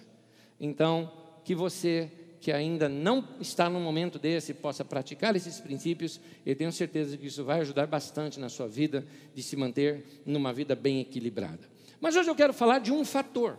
Então, 0.59 1.11
que 1.43 1.55
você 1.55 2.11
que 2.39 2.51
ainda 2.51 2.87
não 2.87 3.27
está 3.41 3.69
no 3.69 3.79
momento 3.79 4.19
desse 4.19 4.53
possa 4.53 4.85
praticar 4.85 5.35
esses 5.35 5.59
princípios, 5.59 6.19
eu 6.45 6.55
tenho 6.55 6.71
certeza 6.71 7.17
que 7.17 7.27
isso 7.27 7.43
vai 7.43 7.59
ajudar 7.61 7.87
bastante 7.87 8.39
na 8.39 8.47
sua 8.47 8.67
vida 8.67 9.05
de 9.33 9.41
se 9.41 9.55
manter 9.55 10.21
numa 10.25 10.53
vida 10.53 10.75
bem 10.75 11.01
equilibrada. 11.01 11.69
Mas 11.99 12.15
hoje 12.15 12.29
eu 12.29 12.35
quero 12.35 12.53
falar 12.53 12.79
de 12.79 12.91
um 12.91 13.03
fator. 13.03 13.57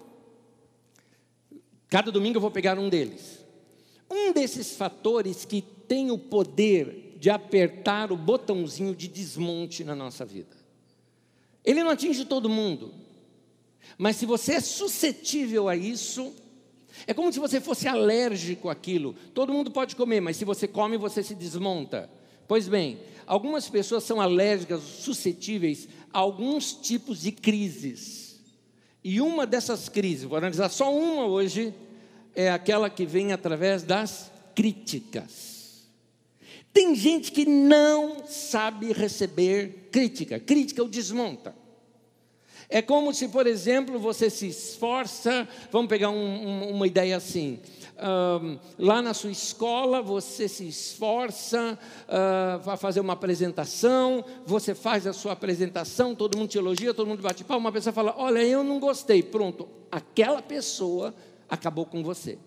Cada 1.89 2.13
domingo 2.13 2.37
eu 2.37 2.41
vou 2.41 2.51
pegar 2.51 2.79
um 2.79 2.89
deles. 2.89 3.45
Um 4.11 4.33
desses 4.33 4.77
fatores 4.77 5.45
que 5.45 5.61
tem 5.61 6.11
o 6.11 6.19
poder 6.19 7.17
de 7.19 7.31
apertar 7.31 8.13
o 8.13 8.17
botãozinho 8.17 8.95
de 8.95 9.09
desmonte 9.09 9.83
na 9.83 9.95
nossa 9.95 10.25
vida. 10.25 10.57
Ele 11.65 11.83
não 11.83 11.91
atinge 11.91 12.25
todo 12.25 12.49
mundo, 12.49 12.95
mas 13.99 14.17
se 14.17 14.25
você 14.25 14.55
é 14.55 14.61
suscetível 14.61 15.69
a 15.69 15.77
isso, 15.77 16.33
é 17.07 17.15
como 17.15 17.33
se 17.33 17.39
você 17.39 17.61
fosse 17.61 17.87
alérgico 17.87 18.69
àquilo. 18.69 19.15
Todo 19.35 19.53
mundo 19.53 19.71
pode 19.71 19.97
comer, 19.97 20.21
mas 20.21 20.37
se 20.37 20.45
você 20.45 20.67
come, 20.67 20.97
você 20.97 21.23
se 21.23 21.35
desmonta. 21.35 22.11
Pois 22.47 22.67
bem, 22.67 22.99
algumas 23.27 23.69
pessoas 23.69 24.05
são 24.05 24.21
alérgicas, 24.21 24.83
suscetíveis 24.83 25.89
a 26.13 26.19
alguns 26.19 26.73
tipos 26.73 27.23
de 27.23 27.33
crises. 27.33 28.41
E 29.05 29.21
uma 29.21 29.47
dessas 29.47 29.89
crises, 29.89 30.25
vou 30.25 30.39
analisar 30.39 30.69
só 30.69 30.95
uma 30.95 31.27
hoje, 31.27 31.75
é 32.35 32.51
aquela 32.51 32.89
que 32.89 33.07
vem 33.07 33.33
através 33.33 33.83
das 33.83 34.31
críticas. 34.55 35.89
Tem 36.73 36.95
gente 36.95 37.33
que 37.33 37.45
não 37.45 38.25
sabe 38.27 38.93
receber 38.93 39.89
crítica. 39.91 40.39
Crítica 40.39 40.83
o 40.83 40.89
desmonta. 40.89 41.55
É 42.71 42.83
como 42.83 43.15
se, 43.15 43.29
por 43.29 43.47
exemplo, 43.47 43.99
você 43.99 44.29
se 44.29 44.49
esforça, 44.49 45.49
vamos 45.73 45.89
pegar 45.89 46.11
um, 46.11 46.15
um, 46.15 46.71
uma 46.71 46.87
ideia 46.87 47.17
assim. 47.17 47.61
Um, 47.97 48.59
lá 48.79 49.01
na 49.01 49.15
sua 49.15 49.31
escola, 49.31 50.03
você 50.03 50.47
se 50.47 50.69
esforça 50.69 51.79
uh, 52.05 52.63
para 52.63 52.77
fazer 52.77 53.01
uma 53.01 53.15
apresentação, 53.15 54.23
você 54.45 54.75
faz 54.75 55.07
a 55.07 55.15
sua 55.15 55.33
apresentação, 55.33 56.15
todo 56.15 56.37
mundo 56.37 56.51
te 56.51 56.59
elogia, 56.59 56.93
todo 56.93 57.07
mundo 57.07 57.23
bate 57.23 57.43
palma, 57.43 57.69
uma 57.69 57.73
pessoa 57.73 57.93
fala: 57.93 58.15
Olha, 58.19 58.45
eu 58.45 58.63
não 58.63 58.79
gostei. 58.79 59.23
Pronto, 59.23 59.67
aquela 59.91 60.43
pessoa 60.43 61.15
acabou 61.49 61.87
com 61.87 62.03
você. 62.03 62.39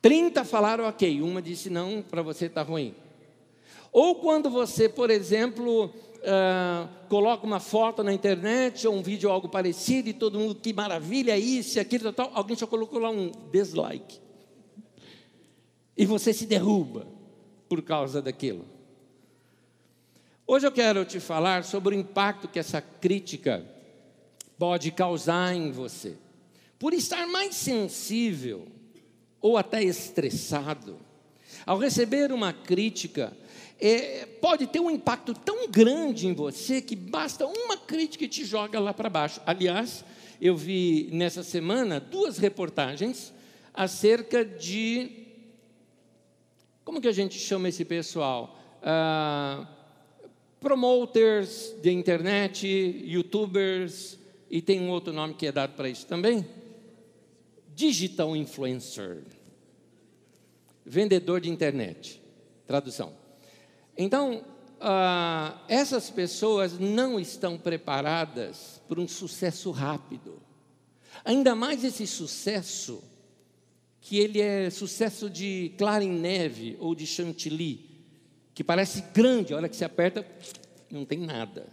30 0.00 0.44
falaram 0.44 0.84
ok, 0.84 1.20
uma 1.20 1.42
disse 1.42 1.68
não, 1.68 2.02
para 2.02 2.22
você 2.22 2.46
está 2.46 2.62
ruim. 2.62 2.94
Ou 3.92 4.14
quando 4.14 4.48
você, 4.48 4.88
por 4.88 5.10
exemplo, 5.10 5.92
uh, 6.26 6.88
coloca 7.08 7.46
uma 7.46 7.60
foto 7.60 8.02
na 8.02 8.12
internet 8.12 8.86
ou 8.86 8.94
um 8.94 9.02
vídeo 9.02 9.28
ou 9.28 9.34
algo 9.34 9.48
parecido 9.48 10.08
e 10.08 10.12
todo 10.12 10.38
mundo, 10.38 10.56
que 10.56 10.72
maravilha, 10.72 11.38
isso, 11.38 11.78
aquilo, 11.78 12.12
tal, 12.12 12.30
alguém 12.34 12.56
só 12.56 12.66
colocou 12.66 12.98
lá 12.98 13.10
um 13.10 13.30
dislike. 13.52 14.20
E 15.96 16.04
você 16.04 16.32
se 16.32 16.46
derruba 16.46 17.06
por 17.68 17.80
causa 17.82 18.20
daquilo. 18.20 18.64
Hoje 20.46 20.66
eu 20.66 20.72
quero 20.72 21.04
te 21.04 21.18
falar 21.18 21.64
sobre 21.64 21.94
o 21.94 21.98
impacto 21.98 22.48
que 22.48 22.58
essa 22.58 22.80
crítica 22.80 23.64
pode 24.58 24.90
causar 24.90 25.54
em 25.54 25.72
você. 25.72 26.16
Por 26.78 26.92
estar 26.92 27.26
mais 27.26 27.54
sensível 27.56 28.66
ou 29.40 29.56
até 29.56 29.82
estressado, 29.82 30.98
ao 31.64 31.78
receber 31.78 32.30
uma 32.30 32.52
crítica, 32.52 33.36
é, 33.78 34.26
pode 34.40 34.66
ter 34.66 34.80
um 34.80 34.90
impacto 34.90 35.34
tão 35.34 35.68
grande 35.68 36.26
em 36.26 36.32
você 36.32 36.80
que 36.80 36.96
basta 36.96 37.46
uma 37.46 37.76
crítica 37.76 38.24
e 38.24 38.28
te 38.28 38.44
joga 38.44 38.80
lá 38.80 38.94
para 38.94 39.10
baixo. 39.10 39.40
Aliás, 39.44 40.04
eu 40.40 40.56
vi 40.56 41.08
nessa 41.12 41.42
semana 41.42 42.00
duas 42.00 42.38
reportagens 42.38 43.32
acerca 43.74 44.44
de. 44.44 45.26
Como 46.84 47.00
que 47.00 47.08
a 47.08 47.12
gente 47.12 47.38
chama 47.38 47.68
esse 47.68 47.84
pessoal? 47.84 48.58
Ah, 48.82 49.66
promoters 50.60 51.74
de 51.82 51.90
internet, 51.90 52.66
youtubers, 52.66 54.18
e 54.50 54.62
tem 54.62 54.80
um 54.80 54.90
outro 54.90 55.12
nome 55.12 55.34
que 55.34 55.46
é 55.46 55.52
dado 55.52 55.74
para 55.74 55.88
isso 55.88 56.06
também: 56.06 56.46
digital 57.74 58.34
influencer. 58.34 59.22
Vendedor 60.84 61.40
de 61.40 61.50
internet. 61.50 62.22
Tradução. 62.66 63.25
Então, 63.96 64.44
ah, 64.80 65.58
essas 65.68 66.10
pessoas 66.10 66.78
não 66.78 67.18
estão 67.18 67.58
preparadas 67.58 68.80
para 68.88 69.00
um 69.00 69.08
sucesso 69.08 69.70
rápido. 69.70 70.40
Ainda 71.24 71.54
mais 71.54 71.82
esse 71.82 72.06
sucesso, 72.06 73.02
que 74.00 74.18
ele 74.18 74.40
é 74.40 74.70
sucesso 74.70 75.28
de 75.30 75.72
clara 75.76 76.04
em 76.04 76.12
neve 76.12 76.76
ou 76.78 76.94
de 76.94 77.06
chantilly, 77.06 77.90
que 78.54 78.62
parece 78.62 79.02
grande, 79.12 79.52
a 79.52 79.56
hora 79.56 79.68
que 79.68 79.76
se 79.76 79.84
aperta, 79.84 80.26
não 80.90 81.04
tem 81.04 81.18
nada. 81.18 81.66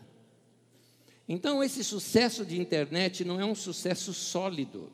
Então, 1.27 1.63
esse 1.63 1.83
sucesso 1.83 2.45
de 2.45 2.59
internet 2.59 3.23
não 3.23 3.39
é 3.39 3.45
um 3.45 3.55
sucesso 3.55 4.13
sólido. 4.13 4.91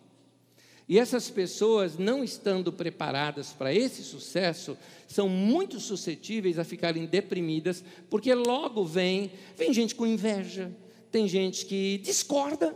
E 0.89 0.97
essas 0.97 1.29
pessoas, 1.29 1.99
não 1.99 2.23
estando 2.23 2.73
preparadas 2.73 3.53
para 3.53 3.71
esse 3.71 4.03
sucesso, 4.03 4.75
são 5.07 5.29
muito 5.29 5.79
suscetíveis 5.79 6.57
a 6.57 6.63
ficarem 6.63 7.05
deprimidas, 7.05 7.83
porque 8.09 8.33
logo 8.33 8.83
vem, 8.83 9.31
vem 9.55 9.71
gente 9.71 9.93
com 9.93 10.07
inveja, 10.07 10.71
tem 11.11 11.27
gente 11.27 11.67
que 11.67 11.99
discorda, 11.99 12.75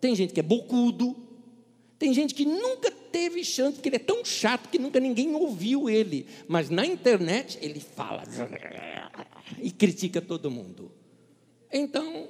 tem 0.00 0.16
gente 0.16 0.34
que 0.34 0.40
é 0.40 0.42
bocudo, 0.42 1.14
tem 1.96 2.12
gente 2.12 2.34
que 2.34 2.44
nunca 2.44 2.90
teve 2.90 3.44
chance, 3.44 3.74
porque 3.74 3.90
ele 3.90 3.96
é 3.96 4.00
tão 4.00 4.24
chato 4.24 4.68
que 4.68 4.78
nunca 4.78 4.98
ninguém 4.98 5.32
ouviu 5.36 5.88
ele. 5.88 6.26
Mas 6.48 6.68
na 6.68 6.84
internet 6.84 7.58
ele 7.62 7.78
fala 7.78 8.24
e 9.62 9.70
critica 9.70 10.20
todo 10.20 10.50
mundo. 10.50 10.90
Então, 11.72 12.28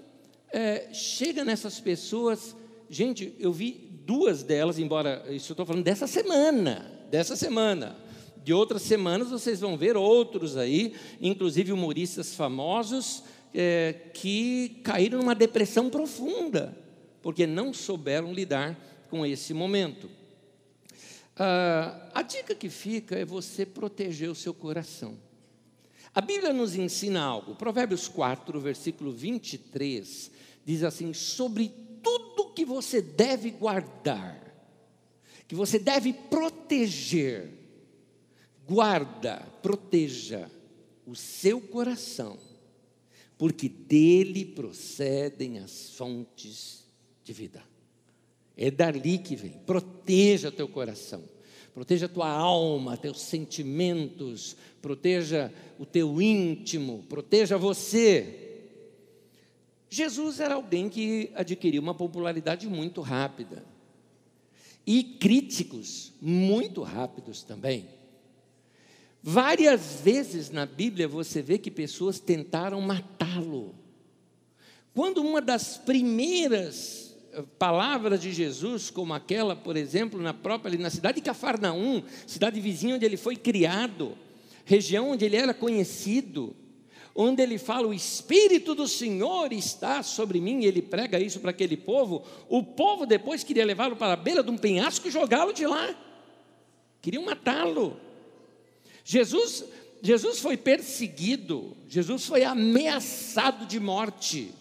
é, 0.53 0.93
chega 0.93 1.43
nessas 1.43 1.81
pessoas, 1.81 2.55
gente, 2.91 3.35
eu 3.39 3.53
vi 3.53 3.86
duas 4.07 4.45
delas, 4.45 4.79
embora 4.79 5.25
isso 5.29 5.51
eu 5.51 5.55
estou 5.55 5.67
falando 5.67 5.83
dessa 5.83 6.07
semana, 6.07 6.91
dessa 7.11 7.35
semana. 7.35 7.97
De 8.45 8.55
outras 8.55 8.83
semanas 8.83 9.31
vocês 9.31 9.59
vão 9.59 9.77
ver 9.77 9.97
outros 9.97 10.57
aí, 10.57 10.95
inclusive 11.21 11.73
humoristas 11.73 12.37
famosos, 12.37 13.25
é, 13.53 13.93
que 14.15 14.81
caíram 14.85 15.19
numa 15.19 15.35
depressão 15.35 15.91
profunda, 15.91 16.77
porque 17.21 17.45
não 17.45 17.75
souberam 17.75 18.33
lidar 18.33 18.79
com 19.11 19.27
esse 19.27 19.53
momento. 19.53 20.09
Ah, 21.37 22.09
a 22.15 22.23
dica 22.23 22.55
que 22.55 22.71
fica 22.71 23.17
é 23.17 23.25
você 23.25 23.67
proteger 23.67 24.31
o 24.31 24.35
seu 24.35 24.55
coração. 24.55 25.19
A 26.15 26.21
Bíblia 26.21 26.53
nos 26.53 26.77
ensina 26.77 27.21
algo. 27.21 27.57
Provérbios 27.57 28.07
4, 28.09 28.59
versículo 28.61 29.11
23, 29.11 30.31
diz 30.65 30.83
assim: 30.83 31.13
Sobre 31.13 31.86
que 32.57 32.65
você 32.65 33.03
deve 33.03 33.51
guardar, 33.51 34.43
que 35.47 35.55
você 35.55 35.79
deve 35.79 36.15
proteger, 36.15 37.51
guarda, 38.67 39.47
proteja 39.63 40.51
o 41.07 41.15
seu 41.15 41.61
coração, 41.61 42.39
porque 43.37 43.69
dele 43.69 44.47
procedem 44.47 45.59
as 45.59 45.91
fontes 45.91 46.85
de 47.23 47.35
vida. 47.35 47.63
É 48.57 48.71
dali 48.71 49.19
que 49.19 49.37
vem. 49.37 49.53
Proteja 49.67 50.51
teu 50.51 50.67
coração. 50.67 51.23
Proteja 51.75 52.09
tua 52.09 52.31
alma, 52.31 52.97
teus 52.97 53.21
sentimentos, 53.21 54.57
proteja 54.81 55.53
o 55.79 55.85
teu 55.85 56.23
íntimo, 56.23 57.05
proteja 57.07 57.59
você. 57.59 58.56
Jesus 59.89 60.41
era 60.41 60.55
alguém 60.55 60.89
que 60.89 61.31
adquiriu 61.35 61.81
uma 61.81 61.95
popularidade 61.95 62.69
muito 62.69 63.01
rápida. 63.01 63.65
E 64.87 65.03
críticos 65.03 66.13
muito 66.21 66.83
rápidos 66.83 67.43
também. 67.43 67.89
Várias 69.23 70.01
vezes 70.03 70.51
na 70.51 70.65
Bíblia 70.65 71.09
você 71.09 71.43
vê 71.43 71.59
que 71.59 71.71
pessoas 71.71 72.21
tentaram 72.21 72.81
matá-lo. 72.81 73.75
Quando 74.95 75.19
uma 75.19 75.41
das 75.41 75.77
primeiras 75.77 77.17
palavras 77.59 78.21
de 78.21 78.33
Jesus, 78.33 78.89
como 78.89 79.13
aquela, 79.13 79.55
por 79.55 79.77
exemplo, 79.77 80.21
na 80.21 80.33
própria 80.33 80.79
na 80.79 80.91
cidade 80.91 81.17
de 81.17 81.25
Cafarnaum, 81.25 82.03
cidade 82.27 82.61
vizinha 82.61 82.95
onde 82.95 83.05
ele 83.05 83.17
foi 83.17 83.37
criado, 83.37 84.17
região 84.65 85.11
onde 85.11 85.25
ele 85.25 85.37
era 85.37 85.53
conhecido, 85.53 86.55
onde 87.17 87.43
ele 87.43 87.59
fala: 87.59 87.89
O 87.89 87.95
Espírito 87.95 88.75
do 88.75 88.87
Senhor 88.87 89.53
está 89.53 90.03
sobre 90.03 90.41
mim, 90.41 90.61
e 90.61 90.67
ele 90.67 90.83
prega 90.83 91.19
isso 91.19 91.41
para 91.41 91.51
aquele 91.51 91.77
povo. 91.77 92.23
O 92.49 92.63
povo 92.63 93.07
depois 93.07 93.43
queria 93.43 93.65
levá-lo 93.65 93.97
para 93.97 94.13
a 94.13 94.17
beira 94.17 94.43
de 94.43 94.51
um 94.51 94.59
penhasco 94.59 95.09
e 95.09 95.11
jogá-lo 95.11 95.53
de 95.53 95.67
lá, 95.67 95.97
queriam 97.01 97.25
matá-lo. 97.25 97.99
Jesus, 99.03 99.65
Jesus 100.03 100.41
foi 100.41 100.57
perseguido, 100.57 101.77
Jesus 101.89 102.27
foi 102.27 102.45
ameaçado 102.45 103.65
de 103.65 103.81
morte. 103.81 104.53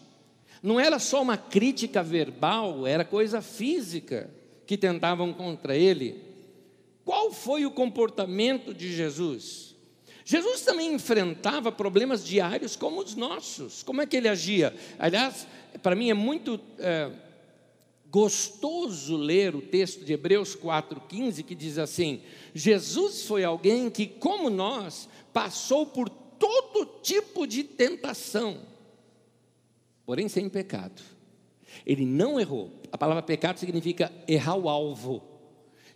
Não 0.62 0.80
era 0.80 0.98
só 0.98 1.20
uma 1.22 1.36
crítica 1.36 2.02
verbal, 2.02 2.86
era 2.86 3.04
coisa 3.04 3.42
física 3.42 4.30
que 4.66 4.76
tentavam 4.76 5.32
contra 5.32 5.76
ele. 5.76 6.22
Qual 7.04 7.32
foi 7.32 7.66
o 7.66 7.70
comportamento 7.70 8.74
de 8.74 8.92
Jesus? 8.92 9.65
Jesus 10.26 10.60
também 10.60 10.92
enfrentava 10.92 11.72
problemas 11.72 12.22
diários 12.22 12.76
como 12.76 13.00
os 13.00 13.14
nossos. 13.14 13.82
Como 13.82 14.02
é 14.02 14.06
que 14.06 14.18
ele 14.18 14.28
agia? 14.28 14.74
Aliás, 14.98 15.46
para 15.82 15.96
mim 15.96 16.10
é 16.10 16.14
muito 16.14 16.60
é, 16.78 17.10
gostoso 18.10 19.16
ler 19.16 19.54
o 19.54 19.62
texto 19.62 20.04
de 20.04 20.12
Hebreus 20.12 20.54
4,15 20.54 21.42
que 21.42 21.54
diz 21.54 21.78
assim: 21.78 22.20
Jesus 22.54 23.22
foi 23.22 23.42
alguém 23.42 23.88
que, 23.88 24.06
como 24.06 24.50
nós, 24.50 25.08
passou 25.32 25.86
por 25.86 26.10
todo 26.10 27.00
tipo 27.02 27.46
de 27.46 27.64
tentação 27.64 28.76
porém 30.06 30.28
sem 30.28 30.48
pecado. 30.48 31.02
Ele 31.84 32.06
não 32.06 32.38
errou. 32.40 32.70
A 32.92 32.96
palavra 32.96 33.22
pecado 33.22 33.58
significa 33.58 34.10
errar 34.26 34.54
o 34.54 34.68
alvo. 34.68 35.20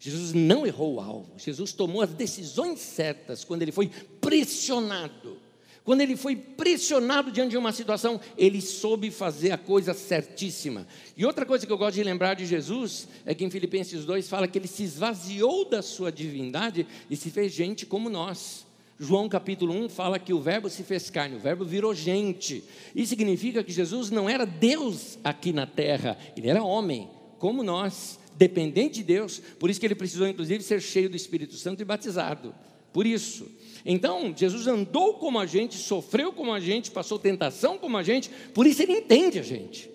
Jesus 0.01 0.33
não 0.33 0.67
errou 0.67 0.95
o 0.95 1.01
alvo. 1.01 1.31
Jesus 1.37 1.75
tomou 1.75 2.01
as 2.01 2.11
decisões 2.11 2.81
certas 2.81 3.45
quando 3.45 3.61
ele 3.61 3.71
foi 3.71 3.91
pressionado. 4.19 5.37
Quando 5.85 6.01
ele 6.01 6.17
foi 6.17 6.37
pressionado 6.37 7.31
diante 7.31 7.51
de 7.51 7.59
uma 7.59 7.73
situação, 7.73 8.19
ele 8.37 8.61
soube 8.63 9.11
fazer 9.11 9.51
a 9.51 9.59
coisa 9.59 9.93
certíssima. 9.93 10.87
E 11.17 11.27
outra 11.27 11.45
coisa 11.45 11.67
que 11.67 11.73
eu 11.73 11.77
gosto 11.77 11.97
de 11.97 12.05
lembrar 12.05 12.35
de 12.35 12.47
Jesus 12.47 13.09
é 13.27 13.35
que 13.35 13.45
em 13.45 13.51
Filipenses 13.51 14.05
2 14.05 14.29
fala 14.29 14.49
que 14.49 14.59
ele 14.59 14.69
se 14.69 14.85
esvaziou 14.85 15.69
da 15.69 15.83
sua 15.83 16.11
divindade 16.11 16.87
e 17.11 17.17
se 17.17 17.31
fez 17.31 17.53
gente 17.53 17.85
como 17.85 18.09
nós. 18.09 18.67
João 18.99 19.29
capítulo 19.29 19.75
1 19.75 19.89
fala 19.89 20.19
que 20.19 20.33
o 20.33 20.41
Verbo 20.41 20.71
se 20.71 20.83
fez 20.83 21.11
carne, 21.11 21.37
o 21.37 21.41
Verbo 21.41 21.65
virou 21.65 21.95
gente. 21.95 22.63
Isso 22.95 23.09
significa 23.09 23.65
que 23.65 23.73
Jesus 23.73 24.11
não 24.11 24.29
era 24.29 24.45
Deus 24.45 25.19
aqui 25.25 25.53
na 25.53 25.67
terra, 25.67 26.19
ele 26.37 26.49
era 26.49 26.63
homem, 26.63 27.09
como 27.39 27.63
nós, 27.63 28.20
dependente 28.41 28.95
de 28.95 29.03
Deus, 29.03 29.43
por 29.59 29.69
isso 29.69 29.79
que 29.79 29.87
ele 29.87 29.95
precisou, 29.95 30.27
inclusive, 30.27 30.65
ser 30.65 30.81
cheio 30.81 31.11
do 31.11 31.17
Espírito 31.17 31.57
Santo 31.57 31.83
e 31.83 31.85
batizado. 31.85 32.55
Por 32.91 33.07
isso. 33.07 33.47
Então, 33.85 34.33
Jesus 34.35 34.67
andou 34.67 35.15
como 35.15 35.39
a 35.39 35.45
gente, 35.45 35.77
sofreu 35.77 36.33
como 36.33 36.51
a 36.51 36.59
gente, 36.59 36.91
passou 36.91 37.19
tentação 37.19 37.77
como 37.77 37.99
a 37.99 38.03
gente, 38.03 38.31
por 38.55 38.67
isso 38.67 38.83
ele 38.83 38.93
entende 38.93 39.39
a 39.39 39.43
gente. 39.43 39.91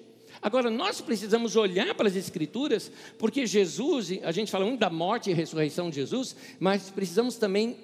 Agora, 0.45 0.69
nós 0.69 1.01
precisamos 1.01 1.55
olhar 1.55 1.95
para 1.95 2.08
as 2.08 2.15
Escrituras, 2.15 2.91
porque 3.17 3.47
Jesus, 3.47 4.12
a 4.21 4.31
gente 4.31 4.51
fala 4.51 4.63
muito 4.63 4.79
da 4.79 4.91
morte 4.91 5.31
e 5.31 5.34
ressurreição 5.34 5.89
de 5.89 5.95
Jesus, 5.95 6.36
mas 6.60 6.91
precisamos 6.91 7.36
também 7.38 7.75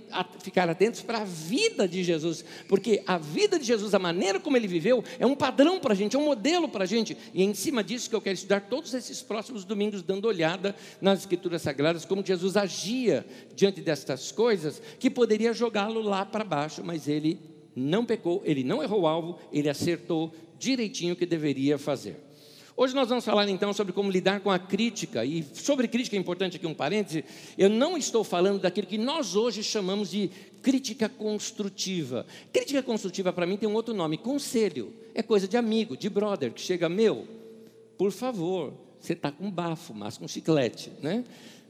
ficar 0.43 0.69
atentos 0.69 1.01
para 1.01 1.21
a 1.21 1.23
vida 1.23 1.87
de 1.87 2.03
Jesus, 2.03 2.45
porque 2.67 3.01
a 3.07 3.17
vida 3.17 3.57
de 3.57 3.65
Jesus, 3.65 3.95
a 3.95 3.99
maneira 3.99 4.39
como 4.39 4.55
ele 4.55 4.67
viveu, 4.67 5.03
é 5.17 5.25
um 5.25 5.33
padrão 5.35 5.79
para 5.79 5.93
a 5.93 5.95
gente, 5.95 6.15
é 6.15 6.19
um 6.19 6.25
modelo 6.25 6.69
para 6.69 6.83
a 6.83 6.85
gente, 6.85 7.17
e 7.33 7.41
é 7.41 7.45
em 7.45 7.55
cima 7.55 7.83
disso 7.83 8.07
que 8.07 8.15
eu 8.15 8.21
quero 8.21 8.35
estudar 8.35 8.61
todos 8.69 8.93
esses 8.93 9.23
próximos 9.23 9.65
domingos, 9.65 10.03
dando 10.03 10.27
olhada 10.27 10.75
nas 11.01 11.21
Escrituras 11.21 11.63
Sagradas, 11.63 12.05
como 12.05 12.23
Jesus 12.23 12.55
agia 12.55 13.25
diante 13.55 13.81
destas 13.81 14.31
coisas, 14.31 14.79
que 14.99 15.09
poderia 15.09 15.51
jogá-lo 15.51 15.99
lá 15.99 16.23
para 16.27 16.43
baixo, 16.43 16.83
mas 16.85 17.07
ele 17.07 17.39
não 17.75 18.05
pecou, 18.05 18.43
ele 18.45 18.63
não 18.63 18.83
errou 18.83 19.01
o 19.01 19.07
alvo, 19.07 19.39
ele 19.51 19.67
acertou 19.67 20.31
direitinho 20.59 21.15
o 21.15 21.17
que 21.17 21.25
deveria 21.25 21.79
fazer. 21.79 22.29
Hoje 22.81 22.95
nós 22.95 23.09
vamos 23.09 23.23
falar 23.23 23.47
então 23.47 23.71
sobre 23.73 23.93
como 23.93 24.09
lidar 24.09 24.39
com 24.39 24.49
a 24.49 24.57
crítica. 24.57 25.23
E 25.23 25.43
sobre 25.53 25.87
crítica 25.87 26.15
é 26.15 26.19
importante 26.19 26.57
aqui 26.57 26.65
um 26.65 26.73
parêntese. 26.73 27.23
Eu 27.55 27.69
não 27.69 27.95
estou 27.95 28.23
falando 28.23 28.59
daquilo 28.59 28.87
que 28.87 28.97
nós 28.97 29.35
hoje 29.35 29.61
chamamos 29.61 30.09
de 30.09 30.31
crítica 30.63 31.07
construtiva. 31.07 32.25
Crítica 32.51 32.81
construtiva 32.81 33.31
para 33.31 33.45
mim 33.45 33.55
tem 33.55 33.69
um 33.69 33.75
outro 33.75 33.93
nome, 33.93 34.17
conselho. 34.17 34.91
É 35.13 35.21
coisa 35.21 35.47
de 35.47 35.55
amigo, 35.55 35.95
de 35.95 36.09
brother, 36.09 36.51
que 36.51 36.59
chega, 36.59 36.89
meu, 36.89 37.27
por 37.99 38.11
favor, 38.11 38.73
você 38.99 39.13
está 39.13 39.31
com 39.31 39.51
bafo, 39.51 39.93
mas 39.93 40.17
com 40.17 40.27
chiclete, 40.27 40.91
né? 41.03 41.23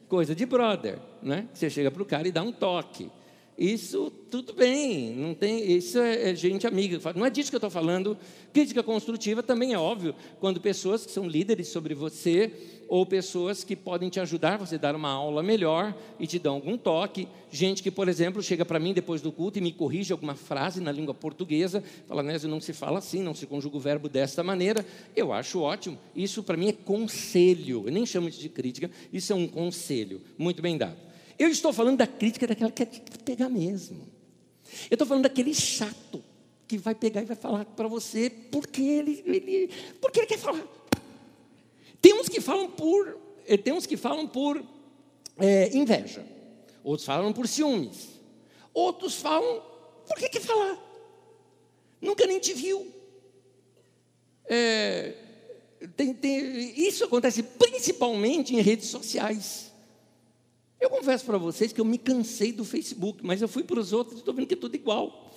Coisa 0.08 0.34
de 0.34 0.46
brother, 0.46 0.98
né? 1.22 1.46
Você 1.54 1.70
chega 1.70 1.92
para 1.92 2.02
o 2.02 2.06
cara 2.06 2.26
e 2.26 2.32
dá 2.32 2.42
um 2.42 2.54
toque. 2.54 3.12
Isso 3.62 4.12
tudo 4.32 4.54
bem, 4.54 5.14
não 5.16 5.36
tem, 5.36 5.72
isso 5.72 6.00
é, 6.00 6.32
é 6.32 6.36
gente 6.36 6.66
amiga. 6.66 7.00
Não 7.16 7.24
é 7.24 7.30
disso 7.30 7.52
que 7.52 7.56
eu 7.56 7.60
estou 7.60 7.70
falando. 7.70 8.18
Crítica 8.52 8.82
construtiva 8.82 9.44
também 9.44 9.74
é 9.74 9.78
óbvio, 9.78 10.16
quando 10.40 10.60
pessoas 10.60 11.06
que 11.06 11.12
são 11.12 11.28
líderes 11.28 11.68
sobre 11.68 11.94
você, 11.94 12.52
ou 12.88 13.06
pessoas 13.06 13.64
que 13.64 13.76
podem 13.76 14.10
te 14.10 14.20
ajudar 14.20 14.58
você 14.58 14.80
dar 14.80 14.96
uma 14.96 15.12
aula 15.12 15.44
melhor 15.44 15.96
e 16.20 16.26
te 16.26 16.40
dão 16.40 16.56
algum 16.56 16.76
toque. 16.76 17.28
Gente 17.52 17.84
que, 17.84 17.92
por 17.92 18.10
exemplo, 18.10 18.42
chega 18.42 18.66
para 18.66 18.80
mim 18.80 18.96
depois 18.96 19.22
do 19.22 19.32
culto 19.32 19.60
e 19.60 19.62
me 19.62 19.72
corrige 19.72 20.12
alguma 20.12 20.34
frase 20.34 20.82
na 20.82 20.92
língua 20.92 21.14
portuguesa, 21.14 21.84
fala, 22.08 22.24
Nésio, 22.24 22.50
não 22.50 22.60
se 22.60 22.74
fala 22.74 22.98
assim, 22.98 23.22
não 23.22 23.36
se 23.36 23.46
conjuga 23.46 23.78
o 23.78 23.80
verbo 23.80 24.10
desta 24.10 24.44
maneira. 24.44 24.84
Eu 25.16 25.32
acho 25.32 25.62
ótimo. 25.62 26.00
Isso 26.16 26.42
para 26.42 26.58
mim 26.58 26.70
é 26.70 26.74
conselho. 26.74 27.84
Eu 27.86 27.92
nem 27.92 28.08
chamo 28.08 28.28
isso 28.28 28.42
de 28.42 28.50
crítica, 28.50 28.90
isso 29.14 29.32
é 29.32 29.36
um 29.36 29.48
conselho. 29.48 30.20
Muito 30.36 30.64
bem 30.64 30.80
dado. 30.80 31.11
Eu 31.42 31.50
estou 31.50 31.74
falando 31.74 31.98
da 31.98 32.06
crítica 32.06 32.46
daquela 32.46 32.70
que 32.70 32.86
quer 32.86 33.18
pegar 33.26 33.50
mesmo. 33.50 34.08
Eu 34.92 34.94
estou 34.94 35.08
falando 35.08 35.24
daquele 35.24 35.56
chato 35.56 36.24
que 36.68 36.78
vai 36.78 36.94
pegar 36.94 37.24
e 37.24 37.26
vai 37.26 37.36
falar 37.36 37.66
para 37.66 37.88
você 37.88 38.30
porque 38.30 38.80
ele, 38.80 39.24
ele, 39.26 39.70
porque 40.00 40.20
ele 40.20 40.28
quer 40.28 40.38
falar. 40.38 40.64
Tem 42.00 42.14
uns 42.14 42.30
que 42.30 42.40
falam 42.40 42.70
por, 42.70 43.18
eh, 43.48 43.58
tem 43.58 43.74
uns 43.74 43.88
que 43.88 43.98
falam 43.98 44.28
por 44.28 44.64
é, 45.40 45.76
inveja, 45.76 46.24
outros 46.84 47.08
falam 47.08 47.34
por 47.34 47.48
ciúmes, 47.48 48.10
outros 48.72 49.16
falam, 49.16 49.64
por 50.08 50.20
que, 50.20 50.30
que 50.30 50.40
falar? 50.40 50.78
Nunca 52.00 52.28
nem 52.28 52.38
te 52.38 52.54
viu. 52.54 52.88
É, 54.46 55.16
tem, 55.98 56.14
tem, 56.14 56.80
isso 56.80 57.04
acontece 57.04 57.42
principalmente 57.42 58.56
em 58.56 58.62
redes 58.62 58.90
sociais. 58.90 59.71
Eu 60.82 60.90
confesso 60.90 61.24
para 61.24 61.38
vocês 61.38 61.72
que 61.72 61.80
eu 61.80 61.86
me 61.86 62.00
cansei 62.00 62.52
do 62.52 62.66
Facebook, 62.66 63.24
mas 63.24 63.40
eu 63.40 63.48
fui 63.48 63.64
para 63.64 63.80
os 63.80 63.94
outros 63.94 64.16
e 64.18 64.20
estou 64.20 64.34
vendo 64.34 64.48
que 64.48 64.56
é 64.56 64.58
tudo 64.58 64.74
igual. 64.74 65.32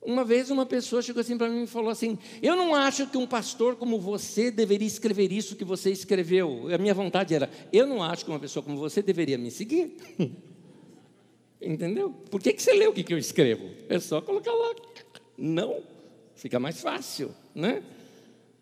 Uma 0.00 0.24
vez 0.24 0.48
uma 0.48 0.64
pessoa 0.64 1.02
chegou 1.02 1.20
assim 1.20 1.36
para 1.36 1.48
mim 1.48 1.64
e 1.64 1.66
falou 1.66 1.90
assim: 1.90 2.16
Eu 2.40 2.54
não 2.54 2.72
acho 2.72 3.08
que 3.08 3.18
um 3.18 3.26
pastor 3.26 3.74
como 3.74 3.98
você 3.98 4.48
deveria 4.52 4.86
escrever 4.86 5.32
isso 5.32 5.56
que 5.56 5.64
você 5.64 5.90
escreveu. 5.90 6.72
A 6.72 6.78
minha 6.78 6.94
vontade 6.94 7.34
era: 7.34 7.50
Eu 7.72 7.84
não 7.84 8.00
acho 8.00 8.24
que 8.24 8.30
uma 8.30 8.38
pessoa 8.38 8.62
como 8.62 8.78
você 8.78 9.02
deveria 9.02 9.36
me 9.36 9.50
seguir. 9.50 9.96
Entendeu? 11.60 12.10
Por 12.30 12.40
que, 12.40 12.52
que 12.52 12.62
você 12.62 12.72
lê 12.74 12.86
o 12.86 12.92
que, 12.92 13.02
que 13.02 13.12
eu 13.12 13.18
escrevo? 13.18 13.68
É 13.88 13.98
só 13.98 14.20
colocar 14.20 14.52
lá. 14.52 14.72
Não. 15.36 15.82
Fica 16.36 16.60
mais 16.60 16.80
fácil, 16.80 17.34
né? 17.52 17.82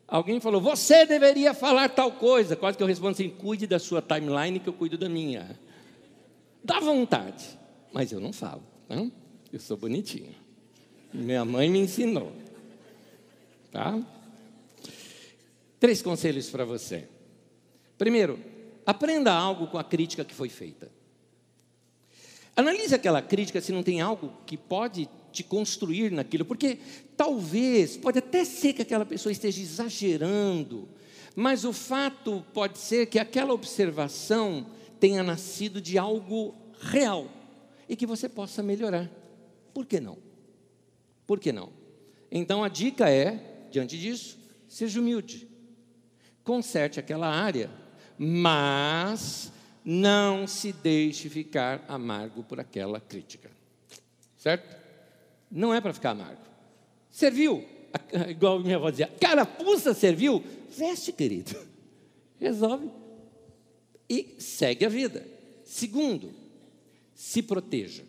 Alguém 0.06 0.40
falou: 0.40 0.60
Você 0.60 1.06
deveria 1.06 1.54
falar 1.54 1.88
tal 1.88 2.12
coisa. 2.12 2.56
Quase 2.56 2.76
que 2.76 2.82
eu 2.82 2.86
respondo 2.86 3.12
assim: 3.12 3.30
Cuide 3.30 3.66
da 3.66 3.78
sua 3.78 4.02
timeline 4.02 4.60
que 4.60 4.68
eu 4.68 4.72
cuido 4.72 4.98
da 4.98 5.08
minha. 5.08 5.58
Dá 6.62 6.80
vontade, 6.80 7.58
mas 7.92 8.12
eu 8.12 8.20
não 8.20 8.32
falo. 8.32 8.62
Não? 8.88 9.10
Eu 9.52 9.60
sou 9.60 9.76
bonitinho. 9.76 10.34
Minha 11.12 11.44
mãe 11.44 11.68
me 11.68 11.78
ensinou. 11.78 12.32
Tá? 13.70 14.00
Três 15.78 16.00
conselhos 16.00 16.48
para 16.48 16.64
você. 16.64 17.08
Primeiro, 17.98 18.38
aprenda 18.86 19.32
algo 19.32 19.66
com 19.66 19.78
a 19.78 19.84
crítica 19.84 20.24
que 20.24 20.34
foi 20.34 20.48
feita. 20.48 20.90
Analise 22.56 22.94
aquela 22.94 23.20
crítica 23.20 23.60
se 23.60 23.72
não 23.72 23.82
tem 23.82 24.00
algo 24.00 24.32
que 24.46 24.56
pode 24.56 25.08
te 25.34 25.42
construir 25.42 26.10
naquilo, 26.10 26.44
porque 26.44 26.78
talvez, 27.16 27.96
pode 27.96 28.18
até 28.18 28.44
ser 28.44 28.72
que 28.72 28.82
aquela 28.82 29.04
pessoa 29.04 29.32
esteja 29.32 29.60
exagerando, 29.60 30.88
mas 31.34 31.64
o 31.64 31.72
fato 31.72 32.44
pode 32.54 32.78
ser 32.78 33.06
que 33.06 33.18
aquela 33.18 33.52
observação 33.52 34.66
tenha 35.00 35.22
nascido 35.22 35.80
de 35.80 35.98
algo 35.98 36.54
real 36.80 37.28
e 37.88 37.96
que 37.96 38.06
você 38.06 38.28
possa 38.28 38.62
melhorar. 38.62 39.10
Por 39.72 39.84
que 39.84 40.00
não? 40.00 40.16
Por 41.26 41.40
que 41.40 41.52
não? 41.52 41.70
Então 42.30 42.62
a 42.62 42.68
dica 42.68 43.10
é, 43.10 43.68
diante 43.70 43.98
disso, 43.98 44.38
seja 44.68 45.00
humilde. 45.00 45.48
Conserte 46.44 47.00
aquela 47.00 47.28
área, 47.28 47.70
mas 48.16 49.52
não 49.84 50.46
se 50.46 50.72
deixe 50.72 51.28
ficar 51.28 51.84
amargo 51.88 52.42
por 52.44 52.60
aquela 52.60 53.00
crítica. 53.00 53.50
Certo? 54.38 54.83
Não 55.54 55.72
é 55.72 55.80
para 55.80 55.94
ficar 55.94 56.10
amargo. 56.10 56.42
Serviu, 57.08 57.64
igual 58.28 58.58
minha 58.58 58.74
avó 58.74 58.90
dizia, 58.90 59.06
carapuça 59.20 59.94
serviu, 59.94 60.42
veste, 60.76 61.12
querido. 61.12 61.56
Resolve. 62.40 62.90
E 64.10 64.34
segue 64.40 64.84
a 64.84 64.88
vida. 64.88 65.24
Segundo, 65.64 66.32
se 67.14 67.40
proteja. 67.40 68.02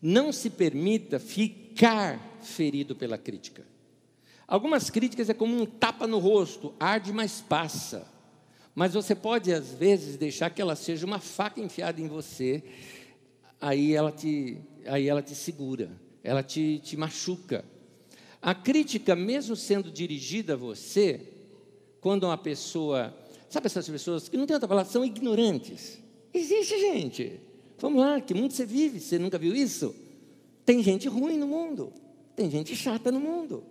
Não 0.00 0.32
se 0.32 0.48
permita 0.48 1.18
ficar 1.18 2.38
ferido 2.40 2.96
pela 2.96 3.18
crítica. 3.18 3.62
Algumas 4.48 4.88
críticas 4.88 5.28
é 5.28 5.34
como 5.34 5.60
um 5.60 5.66
tapa 5.66 6.06
no 6.06 6.18
rosto, 6.18 6.74
arde, 6.80 7.12
mas 7.12 7.42
passa. 7.42 8.10
Mas 8.74 8.94
você 8.94 9.14
pode, 9.14 9.52
às 9.52 9.72
vezes, 9.72 10.16
deixar 10.16 10.48
que 10.48 10.62
ela 10.62 10.74
seja 10.74 11.04
uma 11.04 11.18
faca 11.18 11.60
enfiada 11.60 12.00
em 12.00 12.08
você, 12.08 12.62
aí 13.60 13.94
ela 13.94 14.10
te, 14.10 14.58
aí 14.86 15.06
ela 15.06 15.22
te 15.22 15.34
segura, 15.34 15.90
ela 16.24 16.42
te, 16.42 16.80
te 16.82 16.96
machuca. 16.96 17.64
A 18.40 18.54
crítica, 18.54 19.14
mesmo 19.14 19.54
sendo 19.54 19.90
dirigida 19.90 20.54
a 20.54 20.56
você, 20.56 21.20
quando 22.00 22.24
uma 22.24 22.38
pessoa. 22.38 23.14
Sabe 23.48 23.66
essas 23.66 23.88
pessoas 23.88 24.28
que 24.28 24.36
não 24.36 24.46
tem 24.46 24.54
outra 24.54 24.68
palavra, 24.68 24.90
são 24.90 25.04
ignorantes. 25.04 25.98
Existe 26.32 26.78
gente. 26.80 27.40
Vamos 27.78 28.00
lá, 28.00 28.20
que 28.20 28.34
mundo 28.34 28.52
você 28.52 28.64
vive? 28.64 28.98
Você 28.98 29.18
nunca 29.18 29.38
viu 29.38 29.54
isso? 29.54 29.94
Tem 30.64 30.82
gente 30.82 31.06
ruim 31.06 31.36
no 31.36 31.46
mundo, 31.46 31.92
tem 32.34 32.50
gente 32.50 32.74
chata 32.74 33.12
no 33.12 33.20
mundo. 33.20 33.62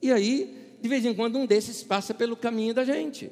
E 0.00 0.10
aí, 0.10 0.76
de 0.80 0.88
vez 0.88 1.04
em 1.04 1.14
quando, 1.14 1.38
um 1.38 1.44
desses 1.44 1.82
passa 1.82 2.14
pelo 2.14 2.34
caminho 2.34 2.72
da 2.72 2.84
gente. 2.84 3.30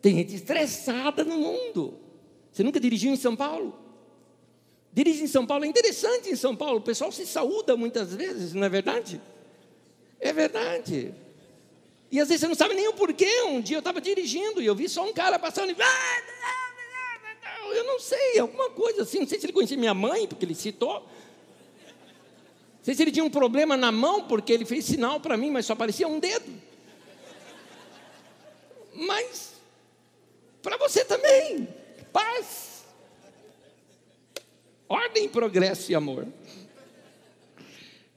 Tem 0.00 0.14
gente 0.16 0.34
estressada 0.34 1.22
no 1.22 1.38
mundo. 1.38 1.98
Você 2.50 2.62
nunca 2.62 2.80
dirigiu 2.80 3.12
em 3.12 3.16
São 3.16 3.36
Paulo? 3.36 3.85
Dirigir 4.96 5.24
em 5.24 5.26
São 5.26 5.46
Paulo 5.46 5.66
é 5.66 5.68
interessante 5.68 6.30
em 6.30 6.36
São 6.36 6.56
Paulo. 6.56 6.78
O 6.78 6.80
pessoal 6.80 7.12
se 7.12 7.26
saúda 7.26 7.76
muitas 7.76 8.14
vezes, 8.14 8.54
não 8.54 8.64
é 8.64 8.68
verdade? 8.70 9.20
É 10.18 10.32
verdade. 10.32 11.14
E 12.10 12.18
às 12.18 12.28
vezes 12.28 12.40
você 12.40 12.48
não 12.48 12.54
sabe 12.54 12.74
nem 12.74 12.88
o 12.88 12.94
porquê. 12.94 13.42
Um 13.42 13.60
dia 13.60 13.76
eu 13.76 13.80
estava 13.80 14.00
dirigindo 14.00 14.62
e 14.62 14.64
eu 14.64 14.74
vi 14.74 14.88
só 14.88 15.04
um 15.04 15.12
cara 15.12 15.38
passando 15.38 15.70
e 15.70 15.76
eu 17.76 17.84
não 17.84 18.00
sei, 18.00 18.38
alguma 18.38 18.70
coisa 18.70 19.02
assim. 19.02 19.18
Não 19.18 19.26
sei 19.26 19.38
se 19.38 19.44
ele 19.44 19.52
conhecia 19.52 19.76
minha 19.76 19.92
mãe, 19.92 20.26
porque 20.26 20.46
ele 20.46 20.54
citou. 20.54 21.00
Não 21.00 22.84
sei 22.84 22.94
se 22.94 23.02
ele 23.02 23.12
tinha 23.12 23.24
um 23.24 23.28
problema 23.28 23.76
na 23.76 23.92
mão, 23.92 24.26
porque 24.26 24.50
ele 24.50 24.64
fez 24.64 24.86
sinal 24.86 25.20
para 25.20 25.36
mim, 25.36 25.50
mas 25.50 25.66
só 25.66 25.74
aparecia 25.74 26.08
um 26.08 26.18
dedo. 26.18 26.50
Mas, 28.94 29.56
para 30.62 30.78
você 30.78 31.04
também, 31.04 31.68
paz, 32.10 32.75
ordem, 34.88 35.28
progresso 35.28 35.90
e 35.90 35.94
amor. 35.94 36.26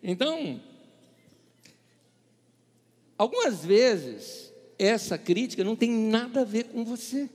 Então, 0.02 0.62
algumas 3.18 3.64
vezes, 3.66 4.54
essa 4.78 5.18
crítica 5.18 5.64
não 5.64 5.76
tem 5.76 5.92
nada 5.92 6.42
a 6.42 6.46
ver 6.46 6.66
com 6.66 6.86
você. 6.86 7.30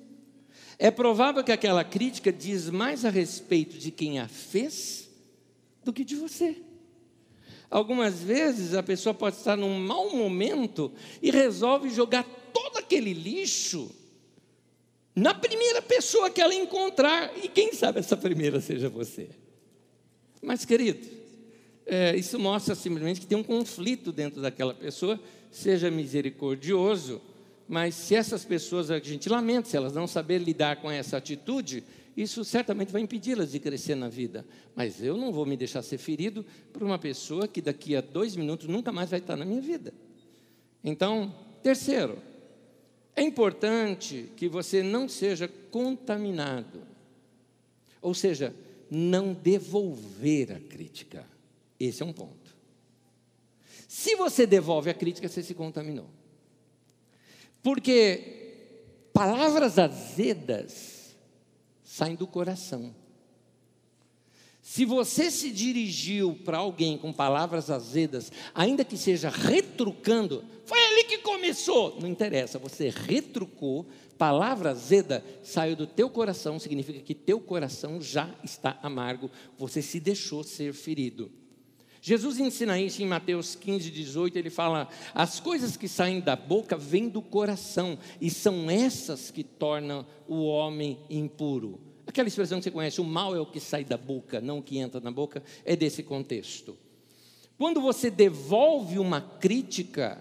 É 0.78 0.90
provável 0.90 1.44
que 1.44 1.52
aquela 1.52 1.84
crítica 1.84 2.32
diz 2.32 2.68
mais 2.68 3.04
a 3.04 3.10
respeito 3.10 3.78
de 3.78 3.90
quem 3.90 4.18
a 4.18 4.26
fez 4.26 5.08
do 5.84 5.92
que 5.92 6.04
de 6.04 6.16
você. 6.16 6.56
Algumas 7.70 8.20
vezes 8.20 8.74
a 8.74 8.82
pessoa 8.82 9.14
pode 9.14 9.36
estar 9.36 9.56
num 9.56 9.78
mau 9.78 10.14
momento 10.14 10.92
e 11.20 11.30
resolve 11.30 11.90
jogar 11.90 12.24
todo 12.52 12.78
aquele 12.78 13.12
lixo 13.12 13.90
na 15.14 15.34
primeira 15.34 15.80
pessoa 15.80 16.30
que 16.30 16.40
ela 16.40 16.54
encontrar, 16.54 17.32
e 17.42 17.48
quem 17.48 17.72
sabe 17.72 18.00
essa 18.00 18.16
primeira 18.16 18.60
seja 18.60 18.88
você. 18.88 19.28
Mas, 20.42 20.64
querido, 20.64 21.06
é, 21.86 22.16
isso 22.16 22.38
mostra 22.38 22.74
simplesmente 22.74 23.20
que 23.20 23.26
tem 23.26 23.38
um 23.38 23.42
conflito 23.42 24.10
dentro 24.12 24.42
daquela 24.42 24.74
pessoa, 24.74 25.20
seja 25.50 25.90
misericordioso 25.90 27.20
mas 27.68 27.94
se 27.94 28.14
essas 28.14 28.44
pessoas, 28.44 28.90
a 28.90 28.98
gente 28.98 29.28
lamenta, 29.28 29.68
se 29.68 29.76
elas 29.76 29.94
não 29.94 30.06
saberem 30.06 30.44
lidar 30.44 30.76
com 30.76 30.90
essa 30.90 31.16
atitude, 31.16 31.82
isso 32.16 32.44
certamente 32.44 32.92
vai 32.92 33.00
impedi-las 33.00 33.52
de 33.52 33.58
crescer 33.58 33.94
na 33.94 34.08
vida. 34.08 34.44
Mas 34.74 35.02
eu 35.02 35.16
não 35.16 35.32
vou 35.32 35.46
me 35.46 35.56
deixar 35.56 35.82
ser 35.82 35.98
ferido 35.98 36.44
por 36.72 36.82
uma 36.82 36.98
pessoa 36.98 37.48
que 37.48 37.62
daqui 37.62 37.96
a 37.96 38.00
dois 38.00 38.36
minutos 38.36 38.68
nunca 38.68 38.92
mais 38.92 39.10
vai 39.10 39.18
estar 39.18 39.36
na 39.36 39.44
minha 39.44 39.62
vida. 39.62 39.94
Então, 40.82 41.34
terceiro, 41.62 42.18
é 43.16 43.22
importante 43.22 44.30
que 44.36 44.48
você 44.48 44.82
não 44.82 45.08
seja 45.08 45.48
contaminado. 45.70 46.82
Ou 48.02 48.12
seja, 48.12 48.54
não 48.90 49.32
devolver 49.32 50.52
a 50.52 50.60
crítica. 50.60 51.26
Esse 51.78 52.02
é 52.02 52.06
um 52.06 52.12
ponto. 52.12 52.54
Se 53.88 54.16
você 54.16 54.46
devolve 54.46 54.90
a 54.90 54.94
crítica, 54.94 55.28
você 55.28 55.42
se 55.42 55.54
contaminou. 55.54 56.08
Porque 57.62 59.08
palavras 59.12 59.78
azedas 59.78 61.16
saem 61.82 62.16
do 62.16 62.26
coração. 62.26 62.94
Se 64.66 64.86
você 64.86 65.30
se 65.30 65.50
dirigiu 65.50 66.40
para 66.42 66.56
alguém 66.56 66.96
com 66.96 67.12
palavras 67.12 67.70
azedas, 67.70 68.32
ainda 68.54 68.82
que 68.82 68.96
seja 68.96 69.28
retrucando, 69.28 70.42
foi 70.64 70.78
ele 70.78 71.04
que 71.04 71.18
começou, 71.18 72.00
não 72.00 72.08
interessa, 72.08 72.58
você 72.58 72.88
retrucou, 72.88 73.86
palavra 74.16 74.70
azeda 74.70 75.22
saiu 75.42 75.76
do 75.76 75.86
teu 75.86 76.08
coração, 76.08 76.58
significa 76.58 76.98
que 77.00 77.14
teu 77.14 77.38
coração 77.38 78.00
já 78.00 78.34
está 78.42 78.78
amargo, 78.82 79.30
você 79.58 79.82
se 79.82 80.00
deixou 80.00 80.42
ser 80.42 80.72
ferido. 80.72 81.30
Jesus 82.00 82.38
ensina 82.38 82.80
isso 82.80 83.02
em 83.02 83.06
Mateus 83.06 83.54
15, 83.54 83.90
18. 83.90 84.38
Ele 84.38 84.50
fala: 84.50 84.88
as 85.14 85.40
coisas 85.40 85.76
que 85.76 85.88
saem 85.88 86.20
da 86.20 86.36
boca 86.36 86.74
vêm 86.74 87.08
do 87.08 87.20
coração, 87.20 87.98
e 88.18 88.30
são 88.30 88.70
essas 88.70 89.30
que 89.30 89.44
tornam 89.44 90.06
o 90.26 90.44
homem 90.44 90.98
impuro. 91.10 91.93
Aquela 92.06 92.28
expressão 92.28 92.58
que 92.58 92.64
você 92.64 92.70
conhece, 92.70 93.00
o 93.00 93.04
mal 93.04 93.34
é 93.34 93.40
o 93.40 93.46
que 93.46 93.60
sai 93.60 93.84
da 93.84 93.96
boca, 93.96 94.40
não 94.40 94.58
o 94.58 94.62
que 94.62 94.78
entra 94.78 95.00
na 95.00 95.10
boca, 95.10 95.42
é 95.64 95.74
desse 95.74 96.02
contexto. 96.02 96.76
Quando 97.56 97.80
você 97.80 98.10
devolve 98.10 98.98
uma 98.98 99.20
crítica, 99.20 100.18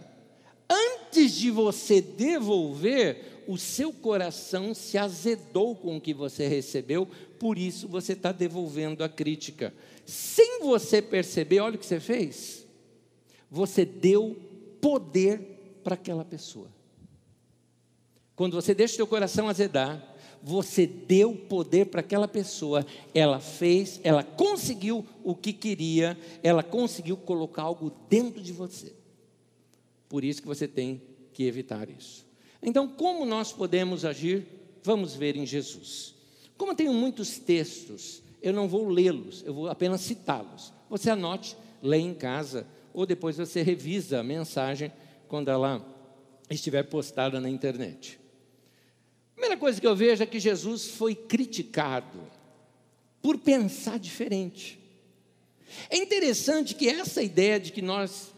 antes 0.70 1.34
de 1.34 1.50
você 1.52 2.02
devolver, 2.02 3.44
o 3.48 3.58
seu 3.58 3.92
coração 3.92 4.74
se 4.74 4.98
azedou 4.98 5.76
com 5.76 5.98
o 5.98 6.02
que 6.02 6.14
você 6.14 6.48
recebeu, 6.48 7.08
por 7.40 7.58
isso 7.58 7.88
você 7.88 8.14
está 8.14 8.32
devolvendo 8.32 9.04
a 9.04 9.10
crítica. 9.10 9.74
Sem 10.06 10.62
você 10.62 11.02
perceber, 11.02 11.60
olha 11.60 11.76
o 11.76 11.80
que 11.80 11.86
você 11.86 12.00
fez. 12.00 12.66
Você 13.50 13.86
deu 13.86 14.38
poder 14.80 15.82
para 15.84 15.96
aquela 15.96 16.24
pessoa. 16.24 16.68
Quando 18.36 18.54
você 18.54 18.74
deixa 18.74 18.94
o 18.94 18.98
seu 18.98 19.08
coração 19.08 19.48
azedar, 19.48 20.13
você 20.44 20.86
deu 20.86 21.34
poder 21.34 21.86
para 21.86 22.02
aquela 22.02 22.28
pessoa, 22.28 22.86
ela 23.14 23.40
fez, 23.40 24.02
ela 24.04 24.24
conseguiu 24.24 25.06
o 25.24 25.34
que 25.34 25.54
queria, 25.54 26.18
ela 26.44 26.62
conseguiu 26.62 27.16
colocar 27.16 27.62
algo 27.62 27.94
dentro 28.10 28.42
de 28.42 28.52
você. 28.52 28.94
Por 30.10 30.22
isso 30.22 30.42
que 30.42 30.48
você 30.48 30.68
tem 30.68 31.02
que 31.32 31.46
evitar 31.46 31.90
isso. 31.90 32.26
Então, 32.62 32.90
como 32.90 33.26
nós 33.26 33.54
podemos 33.54 34.04
agir? 34.04 34.46
Vamos 34.84 35.16
ver 35.16 35.38
em 35.38 35.46
Jesus. 35.46 36.14
Como 36.58 36.74
eu 36.74 36.76
tenho 36.76 36.94
muitos 36.94 37.38
textos, 37.38 38.22
eu 38.42 38.52
não 38.52 38.68
vou 38.68 38.90
lê-los, 38.90 39.44
eu 39.46 39.54
vou 39.54 39.70
apenas 39.70 40.02
citá-los. 40.02 40.74
Você 40.90 41.10
anote, 41.10 41.56
lê 41.82 41.98
em 41.98 42.14
casa, 42.14 42.68
ou 42.94 43.06
depois 43.06 43.38
você 43.38 43.62
revisa 43.62 44.20
a 44.20 44.24
mensagem 44.24 44.92
quando 45.30 45.50
ela 45.50 45.84
estiver 46.50 46.84
postada 46.84 47.40
na 47.40 47.50
internet. 47.50 48.20
Coisa 49.64 49.80
que 49.80 49.88
eu 49.88 49.96
vejo 49.96 50.22
é 50.22 50.26
que 50.26 50.42
Jesus 50.42 50.88
foi 50.88 51.16
criticado 51.16 52.20
por 53.22 53.38
pensar 53.38 53.98
diferente. 53.98 54.78
É 55.90 55.96
interessante 55.96 56.76
que 56.76 56.90
essa 56.90 57.24
ideia 57.24 57.62
de 57.62 57.72
que 57.72 57.82
nós 57.82 58.34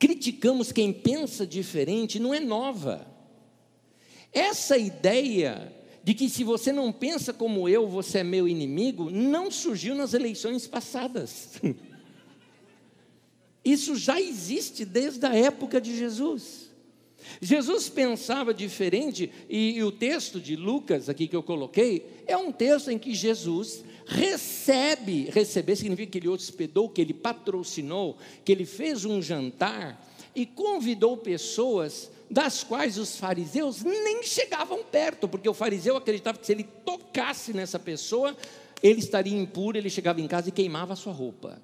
criticamos 0.00 0.72
quem 0.72 0.92
pensa 0.92 1.46
diferente 1.46 2.18
não 2.18 2.34
é 2.34 2.40
nova. 2.40 3.06
Essa 4.32 4.76
ideia 4.76 5.72
de 6.02 6.12
que 6.12 6.28
se 6.28 6.42
você 6.42 6.72
não 6.72 6.90
pensa 6.90 7.32
como 7.32 7.68
eu, 7.68 7.86
você 7.86 8.18
é 8.18 8.24
meu 8.24 8.48
inimigo, 8.48 9.08
não 9.08 9.48
surgiu 9.48 9.94
nas 9.94 10.12
eleições 10.12 10.66
passadas. 10.66 11.52
Isso 13.64 13.94
já 13.94 14.20
existe 14.20 14.84
desde 14.84 15.24
a 15.24 15.36
época 15.36 15.80
de 15.80 15.96
Jesus. 15.96 16.65
Jesus 17.40 17.88
pensava 17.88 18.54
diferente, 18.54 19.30
e, 19.48 19.76
e, 19.76 19.84
o 19.84 19.92
texto 19.92 20.40
de 20.40 20.56
Lucas, 20.56 21.08
aqui 21.08 21.26
que 21.26 21.36
eu 21.36 21.42
coloquei, 21.42 22.06
é 22.26 22.36
um 22.36 22.52
texto 22.52 22.90
em 22.90 22.98
que 22.98 23.14
Jesus 23.14 23.84
recebe, 24.06 25.28
receber 25.30 25.76
significa 25.76 26.12
que 26.12 26.18
ele 26.18 26.28
hospedou, 26.28 26.88
que 26.88 27.00
ele 27.00 27.12
patrocinou, 27.12 28.16
que 28.44 28.52
ele 28.52 28.64
fez 28.64 29.04
um 29.04 29.20
jantar 29.20 30.04
e 30.34 30.46
convidou 30.46 31.16
pessoas 31.16 32.10
das 32.30 32.62
quais 32.62 32.98
os 32.98 33.16
fariseus 33.16 33.82
nem 33.82 34.22
chegavam 34.22 34.82
perto, 34.82 35.28
porque 35.28 35.48
o 35.48 35.54
fariseu 35.54 35.96
acreditava 35.96 36.38
que 36.38 36.46
se 36.46 36.52
ele 36.52 36.64
tocasse 36.84 37.52
nessa 37.52 37.78
pessoa, 37.78 38.36
ele 38.82 38.98
estaria 38.98 39.36
impuro, 39.36 39.78
ele 39.78 39.90
chegava 39.90 40.20
em 40.20 40.26
casa 40.26 40.48
e 40.48 40.52
queimava 40.52 40.92
a 40.92 40.96
sua 40.96 41.12
roupa 41.12 41.60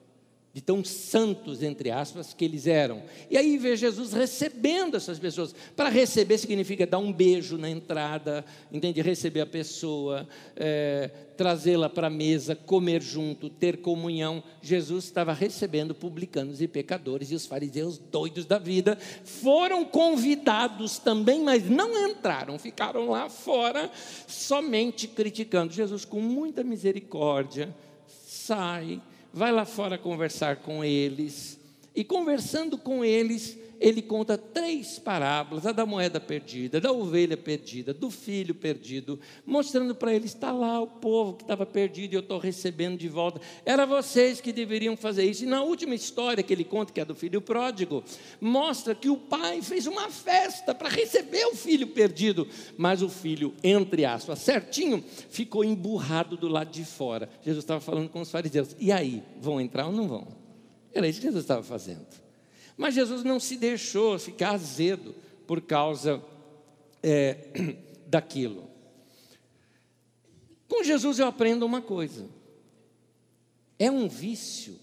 de 0.54 0.60
tão 0.60 0.84
santos, 0.84 1.62
entre 1.62 1.90
aspas, 1.90 2.34
que 2.34 2.44
eles 2.44 2.66
eram. 2.66 3.02
E 3.30 3.38
aí 3.38 3.56
vê 3.56 3.74
Jesus 3.74 4.12
recebendo 4.12 4.98
essas 4.98 5.18
pessoas. 5.18 5.54
Para 5.74 5.88
receber 5.88 6.36
significa 6.36 6.86
dar 6.86 6.98
um 6.98 7.10
beijo 7.10 7.56
na 7.56 7.70
entrada, 7.70 8.44
entende? 8.70 9.00
Receber 9.00 9.40
a 9.40 9.46
pessoa, 9.46 10.28
é, 10.54 11.10
trazê-la 11.38 11.88
para 11.88 12.08
a 12.08 12.10
mesa, 12.10 12.54
comer 12.54 13.00
junto, 13.00 13.48
ter 13.48 13.78
comunhão. 13.78 14.42
Jesus 14.60 15.04
estava 15.04 15.32
recebendo 15.32 15.94
publicanos 15.94 16.60
e 16.60 16.68
pecadores, 16.68 17.30
e 17.30 17.34
os 17.34 17.46
fariseus 17.46 17.96
doidos 17.96 18.44
da 18.44 18.58
vida 18.58 18.98
foram 19.24 19.86
convidados 19.86 20.98
também, 20.98 21.42
mas 21.42 21.68
não 21.68 22.10
entraram, 22.10 22.58
ficaram 22.58 23.08
lá 23.08 23.30
fora, 23.30 23.90
somente 24.26 25.08
criticando. 25.08 25.72
Jesus, 25.72 26.04
com 26.04 26.20
muita 26.20 26.62
misericórdia, 26.62 27.74
sai 28.06 29.00
vai 29.32 29.50
lá 29.50 29.64
fora 29.64 29.96
conversar 29.96 30.56
com 30.56 30.84
eles. 30.84 31.58
E 31.94 32.04
conversando 32.04 32.78
com 32.78 33.04
eles, 33.04 33.56
ele 33.82 34.00
conta 34.00 34.38
três 34.38 34.98
parábolas: 34.98 35.66
a 35.66 35.72
da 35.72 35.84
moeda 35.84 36.20
perdida, 36.20 36.80
da 36.80 36.92
ovelha 36.92 37.36
perdida, 37.36 37.92
do 37.92 38.10
filho 38.10 38.54
perdido, 38.54 39.18
mostrando 39.44 39.92
para 39.94 40.14
eles: 40.14 40.32
está 40.32 40.52
lá 40.52 40.80
o 40.80 40.86
povo 40.86 41.34
que 41.34 41.42
estava 41.42 41.66
perdido 41.66 42.12
e 42.12 42.16
eu 42.16 42.20
estou 42.20 42.38
recebendo 42.38 42.96
de 42.96 43.08
volta. 43.08 43.40
Era 43.66 43.84
vocês 43.84 44.40
que 44.40 44.52
deveriam 44.52 44.96
fazer 44.96 45.24
isso. 45.24 45.42
E 45.42 45.48
na 45.48 45.62
última 45.62 45.96
história 45.96 46.42
que 46.44 46.52
ele 46.52 46.64
conta, 46.64 46.92
que 46.92 47.00
é 47.00 47.04
do 47.04 47.14
filho 47.14 47.42
pródigo, 47.42 48.04
mostra 48.40 48.94
que 48.94 49.10
o 49.10 49.16
pai 49.16 49.60
fez 49.60 49.88
uma 49.88 50.08
festa 50.08 50.72
para 50.72 50.88
receber 50.88 51.44
o 51.46 51.56
filho 51.56 51.88
perdido, 51.88 52.46
mas 52.78 53.02
o 53.02 53.08
filho, 53.08 53.52
entre 53.64 54.04
aspas, 54.04 54.38
certinho, 54.38 55.02
ficou 55.28 55.64
emburrado 55.64 56.36
do 56.36 56.46
lado 56.46 56.70
de 56.70 56.84
fora. 56.84 57.28
Jesus 57.42 57.64
estava 57.64 57.80
falando 57.80 58.08
com 58.08 58.20
os 58.20 58.30
fariseus: 58.30 58.76
e 58.78 58.92
aí, 58.92 59.24
vão 59.40 59.60
entrar 59.60 59.86
ou 59.86 59.92
não 59.92 60.06
vão? 60.06 60.28
Era 60.94 61.08
isso 61.08 61.20
que 61.20 61.26
Jesus 61.26 61.42
estava 61.42 61.64
fazendo. 61.64 62.21
Mas 62.76 62.94
Jesus 62.94 63.22
não 63.22 63.38
se 63.38 63.56
deixou 63.56 64.18
ficar 64.18 64.52
azedo 64.52 65.14
por 65.46 65.60
causa 65.60 66.22
é, 67.02 67.48
daquilo. 68.06 68.70
Com 70.68 70.82
Jesus 70.82 71.18
eu 71.18 71.26
aprendo 71.26 71.66
uma 71.66 71.82
coisa: 71.82 72.28
é 73.78 73.90
um 73.90 74.08
vício 74.08 74.78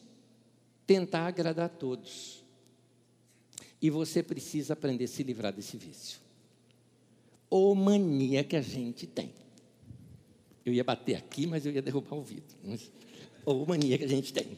tentar 0.86 1.28
agradar 1.28 1.66
a 1.66 1.70
todos. 1.70 2.44
E 3.82 3.90
você 3.90 4.22
precisa 4.22 4.74
aprender 4.74 5.06
a 5.06 5.08
se 5.08 5.24
livrar 5.24 5.54
desse 5.54 5.78
vício. 5.78 6.20
Ou 7.50 7.74
mania 7.74 8.44
que 8.44 8.56
a 8.56 8.62
gente 8.62 9.08
tem. 9.08 9.34
Eu 10.66 10.74
ia 10.74 10.84
bater 10.84 11.16
aqui, 11.16 11.48
mas 11.48 11.66
eu 11.66 11.72
ia 11.72 11.82
derrubar 11.82 12.16
o 12.18 12.22
vidro. 12.22 12.56
Ou 13.46 13.66
mania 13.66 13.98
que 13.98 14.04
a 14.04 14.08
gente 14.08 14.34
tem. 14.34 14.58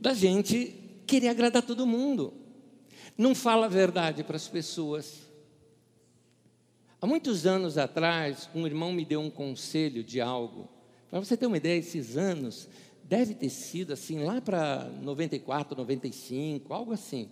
Da 0.00 0.14
gente 0.14 0.87
querer 1.08 1.28
agradar 1.28 1.62
todo 1.62 1.86
mundo. 1.86 2.34
Não 3.16 3.34
fala 3.34 3.66
a 3.66 3.68
verdade 3.68 4.22
para 4.22 4.36
as 4.36 4.46
pessoas. 4.46 5.26
Há 7.00 7.06
muitos 7.06 7.46
anos 7.46 7.78
atrás, 7.78 8.48
um 8.54 8.66
irmão 8.66 8.92
me 8.92 9.04
deu 9.04 9.20
um 9.20 9.30
conselho 9.30 10.04
de 10.04 10.20
algo. 10.20 10.68
Para 11.10 11.18
você 11.18 11.36
ter 11.36 11.46
uma 11.46 11.56
ideia, 11.56 11.78
esses 11.78 12.16
anos 12.16 12.68
deve 13.02 13.34
ter 13.34 13.48
sido 13.48 13.92
assim 13.92 14.22
lá 14.22 14.40
para 14.40 14.84
94, 15.02 15.76
95, 15.76 16.74
algo 16.74 16.92
assim. 16.92 17.30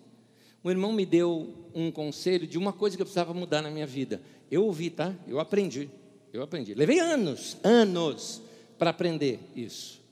Um 0.65 0.71
irmão 0.71 0.93
me 0.93 1.05
deu 1.05 1.69
um 1.75 1.93
conselho 1.93 2.47
de 2.47 2.57
uma 2.59 2.73
coisa 2.73 2.97
que 2.97 3.03
eu 3.03 3.07
precisava 3.07 3.35
mudar 3.35 3.61
na 3.61 3.71
minha 3.71 3.87
vida. 3.87 4.23
Eu 4.51 4.65
ouvi, 4.65 4.91
tá? 4.91 5.15
Eu 5.29 5.39
aprendi. 5.39 5.91
Eu 6.33 6.43
aprendi. 6.43 6.75
Levei 6.75 6.99
anos, 6.99 7.57
anos 7.63 8.43
para 8.79 8.91
aprender 8.91 9.39
isso. 9.55 10.03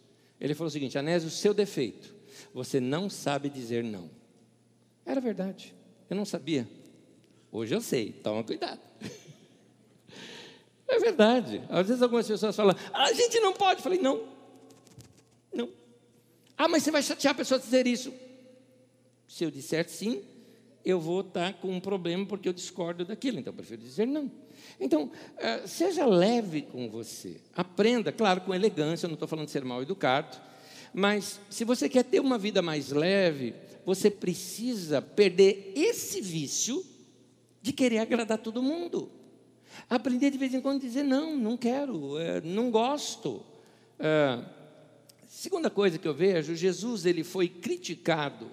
Ele 0.40 0.54
falou 0.54 0.68
o 0.68 0.70
seguinte: 0.70 0.98
Anésio, 0.98 1.28
o 1.28 1.32
seu 1.32 1.54
defeito 1.54 2.14
você 2.52 2.80
não 2.80 3.08
sabe 3.08 3.48
dizer 3.48 3.82
não. 3.82 4.10
Era 5.06 5.20
verdade, 5.20 5.74
eu 6.08 6.16
não 6.16 6.24
sabia. 6.24 6.68
Hoje 7.50 7.74
eu 7.74 7.80
sei, 7.80 8.12
toma 8.12 8.42
cuidado. 8.42 8.80
É 10.86 10.98
verdade. 10.98 11.62
Às 11.70 11.88
vezes 11.88 12.02
algumas 12.02 12.28
pessoas 12.28 12.54
falam, 12.54 12.76
ah, 12.92 13.04
a 13.04 13.12
gente 13.12 13.40
não 13.40 13.54
pode. 13.54 13.80
Eu 13.80 13.82
falei, 13.82 13.98
não, 13.98 14.22
não. 15.52 15.70
Ah, 16.56 16.68
mas 16.68 16.82
você 16.82 16.90
vai 16.90 17.02
chatear 17.02 17.32
a 17.32 17.36
pessoa 17.36 17.58
dizer 17.58 17.86
isso. 17.86 18.12
Se 19.26 19.44
eu 19.44 19.50
disser 19.50 19.88
sim, 19.88 20.22
eu 20.84 21.00
vou 21.00 21.22
estar 21.22 21.54
com 21.54 21.68
um 21.68 21.80
problema 21.80 22.26
porque 22.26 22.48
eu 22.48 22.52
discordo 22.52 23.04
daquilo, 23.04 23.40
então 23.40 23.52
eu 23.52 23.56
prefiro 23.56 23.80
dizer 23.80 24.06
não. 24.06 24.30
Então, 24.78 25.10
eh, 25.38 25.66
seja 25.66 26.04
leve 26.04 26.62
com 26.62 26.88
você, 26.88 27.40
aprenda, 27.54 28.12
claro, 28.12 28.42
com 28.42 28.54
elegância, 28.54 29.06
eu 29.06 29.08
não 29.08 29.14
estou 29.14 29.26
falando 29.26 29.46
de 29.46 29.52
ser 29.52 29.64
mal 29.64 29.82
educado, 29.82 30.36
mas 30.94 31.40
se 31.50 31.64
você 31.64 31.88
quer 31.88 32.04
ter 32.04 32.20
uma 32.20 32.38
vida 32.38 32.62
mais 32.62 32.90
leve, 32.90 33.52
você 33.84 34.08
precisa 34.08 35.02
perder 35.02 35.72
esse 35.74 36.20
vício 36.20 36.86
de 37.60 37.72
querer 37.72 37.98
agradar 37.98 38.38
todo 38.38 38.62
mundo. 38.62 39.10
Aprender 39.90 40.30
de 40.30 40.38
vez 40.38 40.54
em 40.54 40.60
quando 40.60 40.76
a 40.76 40.86
dizer 40.86 41.02
não, 41.02 41.36
não 41.36 41.56
quero, 41.56 42.16
é, 42.16 42.40
não 42.42 42.70
gosto. 42.70 43.44
É, 43.98 44.40
segunda 45.26 45.68
coisa 45.68 45.98
que 45.98 46.06
eu 46.06 46.14
vejo, 46.14 46.54
Jesus 46.54 47.04
ele 47.04 47.24
foi 47.24 47.48
criticado 47.48 48.48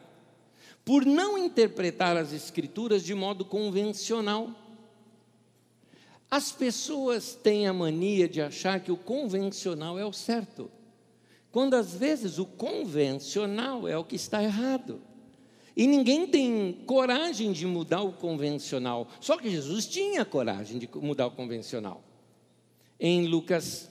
por 0.83 1.05
não 1.05 1.37
interpretar 1.37 2.17
as 2.17 2.33
escrituras 2.33 3.03
de 3.03 3.13
modo 3.13 3.45
convencional. 3.45 4.49
As 6.29 6.51
pessoas 6.51 7.35
têm 7.35 7.67
a 7.67 7.73
mania 7.73 8.27
de 8.27 8.41
achar 8.41 8.79
que 8.79 8.91
o 8.91 8.97
convencional 8.97 9.99
é 9.99 10.05
o 10.05 10.11
certo 10.11 10.71
quando 11.51 11.75
às 11.75 11.93
vezes 11.93 12.39
o 12.39 12.45
convencional 12.45 13.87
é 13.87 13.97
o 13.97 14.03
que 14.03 14.15
está 14.15 14.43
errado. 14.43 15.01
E 15.75 15.87
ninguém 15.87 16.27
tem 16.27 16.83
coragem 16.85 17.51
de 17.51 17.65
mudar 17.65 18.01
o 18.01 18.13
convencional. 18.13 19.07
Só 19.19 19.37
que 19.37 19.49
Jesus 19.49 19.85
tinha 19.85 20.25
coragem 20.25 20.77
de 20.77 20.89
mudar 20.95 21.27
o 21.27 21.31
convencional. 21.31 22.03
Em 22.99 23.25
Lucas 23.27 23.89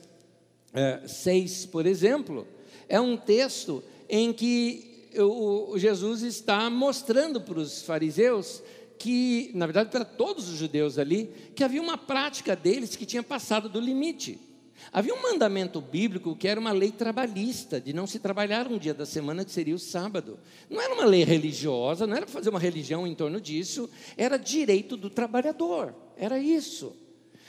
é, 0.73 1.07
6, 1.07 1.65
por 1.67 1.85
exemplo, 1.85 2.47
é 2.87 2.99
um 2.99 3.17
texto 3.17 3.83
em 4.09 4.31
que 4.31 5.09
o 5.17 5.77
Jesus 5.77 6.21
está 6.21 6.69
mostrando 6.69 7.41
para 7.41 7.59
os 7.59 7.81
fariseus 7.81 8.63
que, 8.97 9.51
na 9.55 9.65
verdade, 9.65 9.89
para 9.89 10.05
todos 10.05 10.47
os 10.47 10.57
judeus 10.57 10.97
ali, 10.99 11.29
que 11.55 11.63
havia 11.63 11.81
uma 11.81 11.97
prática 11.97 12.55
deles 12.55 12.95
que 12.95 13.05
tinha 13.05 13.23
passado 13.23 13.67
do 13.67 13.79
limite. 13.79 14.39
Havia 14.91 15.13
um 15.13 15.21
mandamento 15.21 15.79
bíblico 15.79 16.35
que 16.35 16.47
era 16.47 16.59
uma 16.59 16.71
lei 16.71 16.91
trabalhista, 16.91 17.79
de 17.79 17.93
não 17.93 18.07
se 18.07 18.19
trabalhar 18.19 18.67
um 18.67 18.77
dia 18.77 18.93
da 18.93 19.05
semana, 19.05 19.45
que 19.45 19.51
seria 19.51 19.75
o 19.75 19.79
sábado. 19.79 20.39
Não 20.69 20.81
era 20.81 20.93
uma 20.93 21.05
lei 21.05 21.23
religiosa, 21.23 22.07
não 22.07 22.15
era 22.15 22.27
fazer 22.27 22.49
uma 22.49 22.59
religião 22.59 23.05
em 23.07 23.15
torno 23.15 23.39
disso, 23.39 23.89
era 24.17 24.37
direito 24.37 24.97
do 24.97 25.09
trabalhador, 25.09 25.93
era 26.17 26.39
isso. 26.39 26.95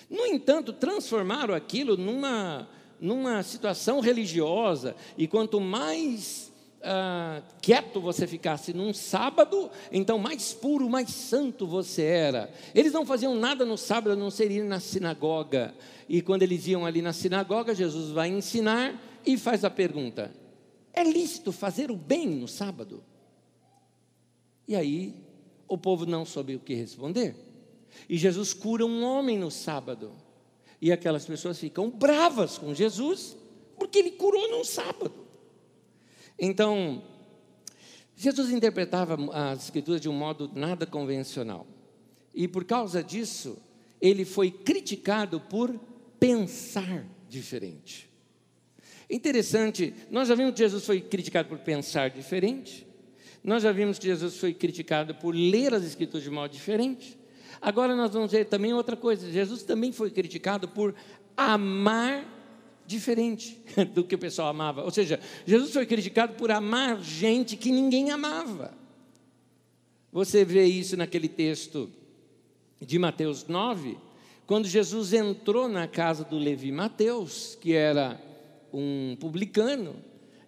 No 0.09 0.27
entanto, 0.27 0.73
transformaram 0.73 1.55
aquilo 1.55 1.97
numa, 1.97 2.69
numa 3.01 3.43
situação 3.43 4.01
religiosa, 4.01 4.95
e 5.17 5.27
quanto 5.27 5.61
mais 5.61 6.52
ah, 6.83 7.43
quieto 7.61 8.01
você 8.01 8.27
ficasse 8.27 8.73
num 8.73 8.93
sábado, 8.93 9.71
então 9.91 10.19
mais 10.19 10.53
puro, 10.53 10.91
mais 10.91 11.11
santo 11.11 11.67
você 11.67 12.03
era. 12.03 12.53
Eles 12.75 12.93
não 12.93 13.07
faziam 13.07 13.35
nada 13.35 13.65
no 13.65 13.79
sábado, 13.79 14.13
a 14.13 14.17
não 14.17 14.31
ser 14.31 14.51
ir 14.51 14.65
na 14.65 14.81
sinagoga. 14.81 15.75
E 16.09 16.21
quando 16.21 16.43
eles 16.43 16.67
iam 16.67 16.85
ali 16.85 17.01
na 17.01 17.13
sinagoga, 17.13 17.75
Jesus 17.75 18.11
vai 18.11 18.29
ensinar 18.29 19.01
e 19.25 19.39
faz 19.39 19.65
a 19.65 19.71
pergunta: 19.71 20.35
é 20.93 21.05
lícito 21.05 21.53
fazer 21.53 21.91
o 21.91 21.97
bem 21.97 22.29
no 22.29 22.49
sábado? 22.49 23.05
E 24.67 24.75
aí 24.75 25.15
o 25.69 25.79
povo 25.79 26.05
não 26.05 26.25
soube 26.25 26.57
o 26.57 26.61
que 26.61 26.75
responder. 26.75 27.35
E 28.09 28.19
Jesus 28.19 28.53
cura 28.53 28.85
um 28.85 29.05
homem 29.05 29.39
no 29.39 29.51
sábado. 29.51 30.13
E 30.81 30.91
aquelas 30.91 31.25
pessoas 31.25 31.59
ficam 31.59 31.89
bravas 31.89 32.59
com 32.59 32.75
Jesus, 32.75 33.37
porque 33.79 33.99
ele 33.99 34.11
curou 34.13 34.51
no 34.51 34.65
sábado. 34.65 35.22
Então, 36.39 37.03
Jesus 38.17 38.51
interpretava 38.51 39.17
as 39.33 39.65
Escrituras 39.65 40.01
de 40.01 40.09
um 40.09 40.13
modo 40.13 40.51
nada 40.55 40.87
convencional. 40.87 41.67
E 42.35 42.47
por 42.49 42.65
causa 42.65 43.03
disso, 43.03 43.59
ele 44.01 44.25
foi 44.25 44.51
criticado 44.51 45.41
por 45.41 45.79
pensar 46.19 47.05
diferente. 47.29 48.09
Interessante, 49.11 49.93
nós 50.11 50.29
já 50.29 50.35
vimos 50.35 50.53
que 50.53 50.59
Jesus 50.59 50.87
foi 50.87 51.01
criticado 51.01 51.49
por 51.49 51.59
pensar 51.59 52.11
diferente, 52.11 52.87
nós 53.45 53.63
já 53.63 53.73
vimos 53.73 53.99
que 53.99 54.07
Jesus 54.07 54.37
foi 54.37 54.55
criticado 54.55 55.15
por 55.17 55.35
ler 55.35 55.75
as 55.75 55.85
Escrituras 55.85 56.23
de 56.23 56.31
modo 56.31 56.51
diferente. 56.51 57.19
Agora 57.61 57.95
nós 57.95 58.13
vamos 58.13 58.33
ver 58.33 58.47
também 58.47 58.73
outra 58.73 58.97
coisa: 58.97 59.31
Jesus 59.31 59.63
também 59.63 59.93
foi 59.93 60.11
criticado 60.11 60.69
por 60.69 60.95
amar 61.37 62.32
diferente 62.93 63.61
do 63.95 64.05
que 64.05 64.15
o 64.15 64.19
pessoal 64.19 64.49
amava. 64.49 64.83
Ou 64.83 64.91
seja, 64.91 65.19
Jesus 65.47 65.73
foi 65.73 65.87
criticado 65.87 66.35
por 66.35 66.51
amar 66.51 67.03
gente 67.03 67.57
que 67.57 67.71
ninguém 67.73 68.11
amava. 68.11 68.73
Você 70.13 70.45
vê 70.45 70.65
isso 70.65 70.97
naquele 70.97 71.29
texto 71.29 71.91
de 72.81 72.99
Mateus 72.99 73.47
9, 73.47 73.97
quando 74.47 74.67
Jesus 74.67 75.13
entrou 75.13 75.69
na 75.69 75.89
casa 75.89 76.25
do 76.25 76.37
Levi 76.37 76.71
Mateus, 76.71 77.57
que 77.61 77.73
era 77.73 78.21
um 78.73 79.17
publicano, 79.19 79.97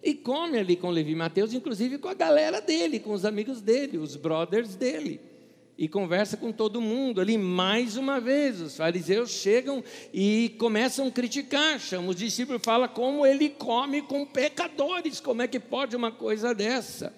e 0.03 0.13
come 0.13 0.59
ali 0.59 0.75
com 0.75 0.89
Levi 0.89 1.15
Mateus, 1.15 1.53
inclusive 1.53 1.97
com 1.97 2.07
a 2.07 2.13
galera 2.13 2.61
dele, 2.61 2.99
com 2.99 3.11
os 3.11 3.25
amigos 3.25 3.61
dele, 3.61 3.97
os 3.97 4.15
brothers 4.15 4.75
dele 4.75 5.34
e 5.77 5.87
conversa 5.87 6.37
com 6.37 6.51
todo 6.51 6.81
mundo 6.81 7.19
ali. 7.19 7.37
Mais 7.37 7.97
uma 7.97 8.19
vez, 8.19 8.61
os 8.61 8.77
fariseus 8.77 9.31
chegam 9.31 9.83
e 10.13 10.55
começam 10.57 11.07
a 11.07 11.11
criticar, 11.11 11.79
chamam 11.79 12.09
os 12.09 12.15
discípulos 12.15 12.61
e 12.61 12.65
falam 12.65 12.87
como 12.87 13.25
ele 13.25 13.49
come 13.49 14.01
com 14.01 14.25
pecadores, 14.25 15.19
como 15.19 15.41
é 15.41 15.47
que 15.47 15.59
pode 15.59 15.95
uma 15.95 16.11
coisa 16.11 16.53
dessa? 16.53 17.13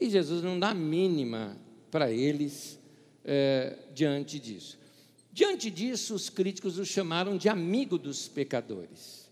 E 0.00 0.08
Jesus 0.08 0.42
não 0.42 0.58
dá 0.58 0.74
mínima 0.74 1.56
para 1.90 2.10
eles 2.10 2.78
é, 3.24 3.76
diante 3.94 4.38
disso. 4.38 4.78
Diante 5.32 5.70
disso, 5.70 6.14
os 6.14 6.28
críticos 6.28 6.78
o 6.78 6.84
chamaram 6.84 7.36
de 7.36 7.48
amigo 7.48 7.96
dos 7.96 8.28
pecadores. 8.28 9.30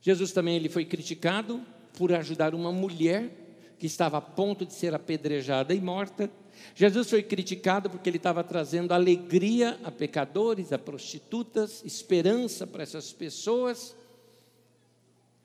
Jesus 0.00 0.32
também 0.32 0.56
ele 0.56 0.68
foi 0.68 0.84
criticado 0.84 1.62
por 1.94 2.12
ajudar 2.12 2.54
uma 2.54 2.72
mulher 2.72 3.30
que 3.78 3.86
estava 3.86 4.18
a 4.18 4.20
ponto 4.20 4.64
de 4.64 4.72
ser 4.72 4.94
apedrejada 4.94 5.74
e 5.74 5.80
morta 5.80 6.30
Jesus 6.74 7.10
foi 7.10 7.22
criticado 7.22 7.90
porque 7.90 8.08
ele 8.08 8.16
estava 8.16 8.42
trazendo 8.42 8.92
alegria 8.92 9.78
a 9.84 9.90
pecadores, 9.90 10.72
a 10.72 10.78
prostitutas, 10.78 11.82
esperança 11.84 12.66
para 12.66 12.82
essas 12.82 13.12
pessoas. 13.12 13.94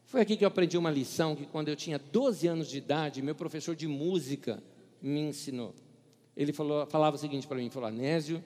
Foi 0.05 0.21
aqui 0.21 0.37
que 0.37 0.45
eu 0.45 0.47
aprendi 0.47 0.77
uma 0.77 0.89
lição 0.89 1.35
que 1.35 1.45
quando 1.45 1.67
eu 1.67 1.75
tinha 1.75 1.99
12 1.99 2.47
anos 2.47 2.69
de 2.69 2.77
idade, 2.77 3.21
meu 3.21 3.35
professor 3.35 3.75
de 3.75 3.87
música 3.87 4.63
me 5.01 5.19
ensinou. 5.19 5.75
Ele 6.35 6.53
falou, 6.53 6.85
falava 6.85 7.15
o 7.17 7.19
seguinte 7.19 7.45
para 7.45 7.57
mim, 7.57 7.69
falou: 7.69 7.89
"Anésio, 7.89 8.43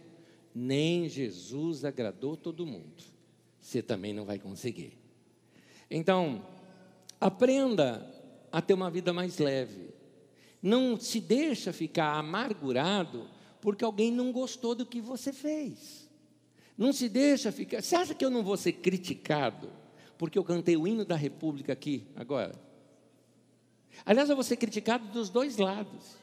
nem 0.55 1.07
Jesus 1.07 1.85
agradou 1.85 2.35
todo 2.35 2.65
mundo. 2.65 3.03
Você 3.59 3.81
também 3.81 4.13
não 4.13 4.25
vai 4.25 4.39
conseguir." 4.39 4.97
Então, 5.89 6.43
aprenda 7.19 8.09
a 8.51 8.61
ter 8.61 8.73
uma 8.73 8.89
vida 8.89 9.13
mais 9.13 9.37
leve. 9.37 9.90
Não 10.61 10.99
se 10.99 11.19
deixa 11.19 11.73
ficar 11.73 12.13
amargurado 12.17 13.27
porque 13.59 13.83
alguém 13.83 14.11
não 14.11 14.31
gostou 14.31 14.75
do 14.75 14.85
que 14.85 15.01
você 15.01 15.31
fez. 15.33 16.09
Não 16.77 16.91
se 16.91 17.07
deixa 17.09 17.51
ficar. 17.51 17.81
Você 17.81 17.95
acha 17.95 18.13
que 18.13 18.23
eu 18.23 18.29
não 18.29 18.43
vou 18.43 18.57
ser 18.57 18.73
criticado 18.73 19.69
porque 20.17 20.37
eu 20.37 20.43
cantei 20.43 20.77
o 20.77 20.87
hino 20.87 21.03
da 21.03 21.15
República 21.15 21.73
aqui 21.73 22.07
agora? 22.15 22.53
Aliás, 24.05 24.29
eu 24.29 24.35
vou 24.35 24.43
ser 24.43 24.57
criticado 24.57 25.07
dos 25.07 25.29
dois 25.29 25.57
lados. 25.57 26.21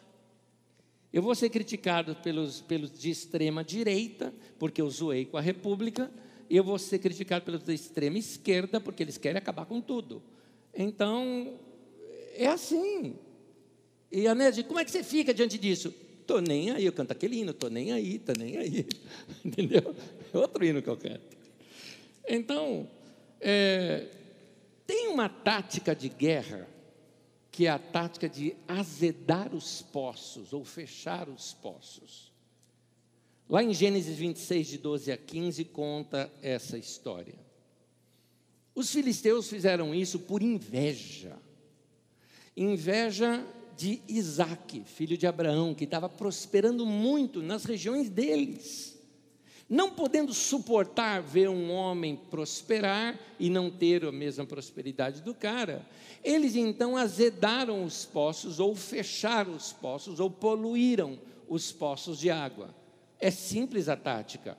Eu 1.13 1.23
vou 1.23 1.35
ser 1.35 1.49
criticado 1.49 2.15
pelos, 2.17 2.61
pelos 2.61 2.93
de 2.93 3.11
extrema 3.11 3.65
direita, 3.65 4.33
porque 4.59 4.81
eu 4.81 4.91
zoei 4.91 5.25
com 5.25 5.37
a 5.37 5.41
República, 5.41 6.11
eu 6.51 6.63
vou 6.63 6.79
ser 6.79 6.99
criticado 6.99 7.45
pelos 7.45 7.63
de 7.63 7.73
extrema 7.73 8.19
esquerda, 8.19 8.81
porque 8.81 9.03
eles 9.03 9.17
querem 9.17 9.39
acabar 9.39 9.65
com 9.65 9.81
tudo. 9.81 10.23
Então, 10.75 11.59
é 12.35 12.47
assim. 12.47 13.17
E 14.11 14.27
a 14.27 14.35
Nésia, 14.35 14.65
como 14.65 14.81
é 14.81 14.85
que 14.85 14.91
você 14.91 15.03
fica 15.03 15.35
diante 15.35 15.59
disso? 15.59 15.95
Tô 16.27 16.41
nem 16.41 16.71
aí, 16.71 16.85
eu 16.85 16.93
canto 16.93 17.13
aquele 17.13 17.39
hino, 17.39 17.53
tô 17.53 17.69
nem 17.69 17.93
aí, 17.93 18.19
tô 18.19 18.33
nem 18.33 18.57
aí. 18.57 18.87
Entendeu? 19.45 19.95
É 20.33 20.39
outro 20.39 20.65
hino 20.65 20.83
que 20.83 20.89
eu 20.89 20.97
canto. 20.97 21.37
Então, 22.29 22.89
é, 23.41 24.07
tem 24.87 25.09
uma 25.09 25.29
tática 25.29 25.95
de 25.95 26.09
guerra, 26.09 26.69
que 27.51 27.67
é 27.67 27.71
a 27.71 27.79
tática 27.79 28.29
de 28.29 28.55
azedar 28.67 29.55
os 29.55 29.83
poços, 29.83 30.53
ou 30.53 30.65
fechar 30.65 31.29
os 31.29 31.55
poços. 31.55 32.33
Lá 33.49 33.63
em 33.63 33.73
Gênesis 33.73 34.19
26, 34.19 34.67
de 34.67 34.79
12 34.79 35.13
a 35.13 35.17
15, 35.17 35.65
conta 35.67 36.31
essa 36.43 36.77
história. 36.77 37.35
Os 38.75 38.93
filisteus 38.93 39.49
fizeram 39.49 39.95
isso 39.95 40.19
por 40.21 40.43
inveja. 40.43 41.37
Inveja 42.55 43.45
de 43.79 44.03
Isaac, 44.09 44.83
filho 44.85 45.17
de 45.17 45.25
Abraão, 45.25 45.73
que 45.73 45.85
estava 45.85 46.09
prosperando 46.09 46.85
muito 46.85 47.41
nas 47.41 47.65
regiões 47.65 48.11
deles. 48.11 48.99
Não 49.69 49.93
podendo 49.93 50.35
suportar 50.35 51.23
ver 51.23 51.49
um 51.49 51.71
homem 51.71 52.17
prosperar 52.17 53.17
e 53.39 53.49
não 53.49 53.71
ter 53.71 54.05
a 54.05 54.11
mesma 54.11 54.45
prosperidade 54.45 55.23
do 55.23 55.33
cara, 55.33 55.87
eles 56.25 56.57
então 56.57 56.97
azedaram 56.97 57.85
os 57.85 58.05
poços, 58.05 58.59
ou 58.59 58.75
fecharam 58.75 59.55
os 59.55 59.73
poços, 59.73 60.19
ou 60.19 60.29
poluíram 60.29 61.17
os 61.49 61.71
poços 61.71 62.19
de 62.19 62.31
água. 62.31 62.75
É 63.21 63.31
simples 63.31 63.89
a 63.89 63.95
tática. 63.95 64.59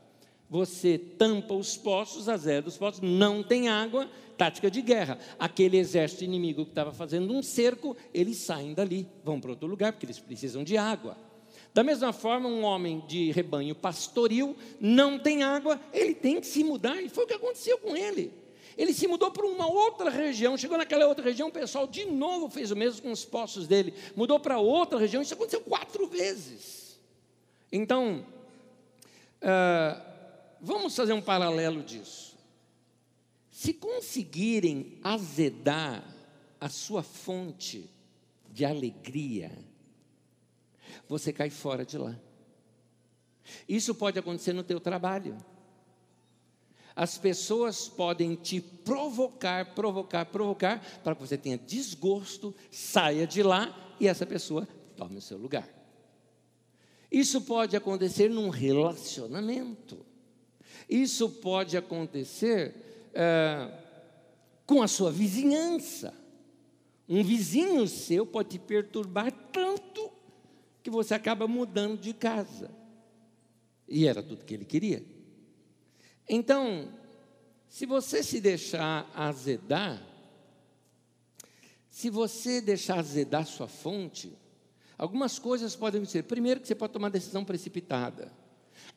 Você 0.50 0.98
tampa 0.98 1.54
os 1.54 1.78
poços, 1.78 2.28
azeda 2.28 2.68
os 2.68 2.78
poços, 2.78 3.02
não 3.02 3.44
tem 3.44 3.70
água, 3.70 4.10
tática 4.36 4.72
de 4.72 4.82
guerra. 4.82 5.20
Aquele 5.38 5.78
exército 5.78 6.24
inimigo 6.24 6.66
que 6.66 6.72
estava 6.72 6.92
fazendo 6.92 7.34
um 7.34 7.44
cerco, 7.44 7.96
eles 8.14 8.38
saem 8.38 8.74
dali, 8.74 9.08
vão 9.24 9.40
para 9.40 9.52
outro 9.52 9.68
lugar, 9.68 9.94
porque 9.94 10.06
eles 10.06 10.18
precisam 10.18 10.64
de 10.64 10.76
água. 10.76 11.16
Da 11.72 11.84
mesma 11.84 12.12
forma, 12.12 12.50
um 12.50 12.64
homem 12.64 13.04
de 13.08 13.32
rebanho 13.32 13.76
pastoril 13.76 14.56
não 14.80 15.20
tem 15.20 15.44
água, 15.44 15.80
ele 15.94 16.16
tem 16.16 16.42
que 16.42 16.48
se 16.48 16.64
mudar, 16.64 17.00
e 17.00 17.10
foi 17.10 17.26
o 17.26 17.28
que 17.28 17.34
aconteceu 17.34 17.78
com 17.78 17.96
ele. 17.96 18.34
Ele 18.76 18.94
se 18.94 19.08
mudou 19.08 19.30
para 19.30 19.46
uma 19.46 19.70
outra 19.70 20.10
região, 20.10 20.58
chegou 20.58 20.78
naquela 20.78 21.06
outra 21.06 21.24
região, 21.24 21.50
o 21.50 21.52
pessoal 21.52 21.86
de 21.86 22.06
novo 22.06 22.50
fez 22.50 22.72
o 22.72 22.76
mesmo 22.76 23.04
com 23.04 23.12
os 23.12 23.26
poços 23.26 23.68
dele, 23.68 23.94
mudou 24.16 24.40
para 24.40 24.58
outra 24.58 24.98
região, 24.98 25.22
isso 25.22 25.34
aconteceu 25.34 25.62
quatro 25.62 26.08
vezes. 26.08 26.98
Então, 27.72 28.26
uh, 29.44 30.09
vamos 30.62 30.96
fazer 30.96 31.14
um 31.14 31.22
paralelo 31.22 31.84
disso. 31.84 32.38
Se 33.52 33.74
conseguirem 33.74 35.00
azedar 35.04 36.04
a 36.60 36.70
sua 36.70 37.04
fonte 37.04 37.90
de 38.52 38.66
alegria, 38.66 39.52
você 41.08 41.34
cai 41.34 41.50
fora 41.50 41.86
de 41.86 41.98
lá. 41.98 42.18
Isso 43.68 43.96
pode 43.96 44.20
acontecer 44.20 44.54
no 44.54 44.64
teu 44.64 44.80
trabalho. 44.80 45.38
As 46.96 47.18
pessoas 47.18 47.88
podem 47.88 48.36
te 48.36 48.60
provocar, 48.60 49.74
provocar, 49.74 50.26
provocar, 50.26 51.02
para 51.04 51.16
que 51.16 51.22
você 51.22 51.38
tenha 51.38 51.58
desgosto, 51.58 52.54
saia 52.70 53.26
de 53.26 53.42
lá 53.42 53.96
e 54.00 54.08
essa 54.08 54.26
pessoa 54.26 54.68
tome 54.96 55.18
o 55.18 55.22
seu 55.22 55.38
lugar. 55.38 55.68
Isso 57.12 57.42
pode 57.42 57.76
acontecer 57.76 58.30
num 58.30 58.50
relacionamento. 58.50 60.06
Isso 60.90 61.30
pode 61.30 61.78
acontecer 61.78 62.74
é, 63.14 63.72
com 64.66 64.82
a 64.82 64.88
sua 64.88 65.12
vizinhança. 65.12 66.14
Um 67.08 67.24
vizinho 67.24 67.88
seu 67.88 68.26
pode 68.26 68.50
te 68.50 68.60
perturbar 68.60 69.32
tanto 69.54 70.12
que 70.82 70.90
você 70.90 71.14
acaba 71.14 71.48
mudando 71.48 72.00
de 72.00 72.14
casa. 72.14 72.72
E 73.88 74.08
era 74.08 74.24
tudo 74.24 74.46
que 74.46 74.54
ele 74.54 74.66
queria. 74.66 75.04
Então, 76.28 76.92
se 77.68 77.86
você 77.86 78.24
se 78.24 78.40
deixar 78.40 79.10
azedar, 79.16 80.02
se 81.90 82.10
você 82.10 82.62
deixar 82.62 83.00
azedar 83.00 83.46
sua 83.46 83.68
fonte, 83.68 84.36
algumas 84.98 85.38
coisas 85.38 85.76
podem 85.76 86.06
ser. 86.06 86.24
Primeiro, 86.24 86.60
que 86.60 86.68
você 86.68 86.76
pode 86.76 86.94
tomar 86.94 87.10
decisão 87.10 87.44
precipitada. 87.44 88.32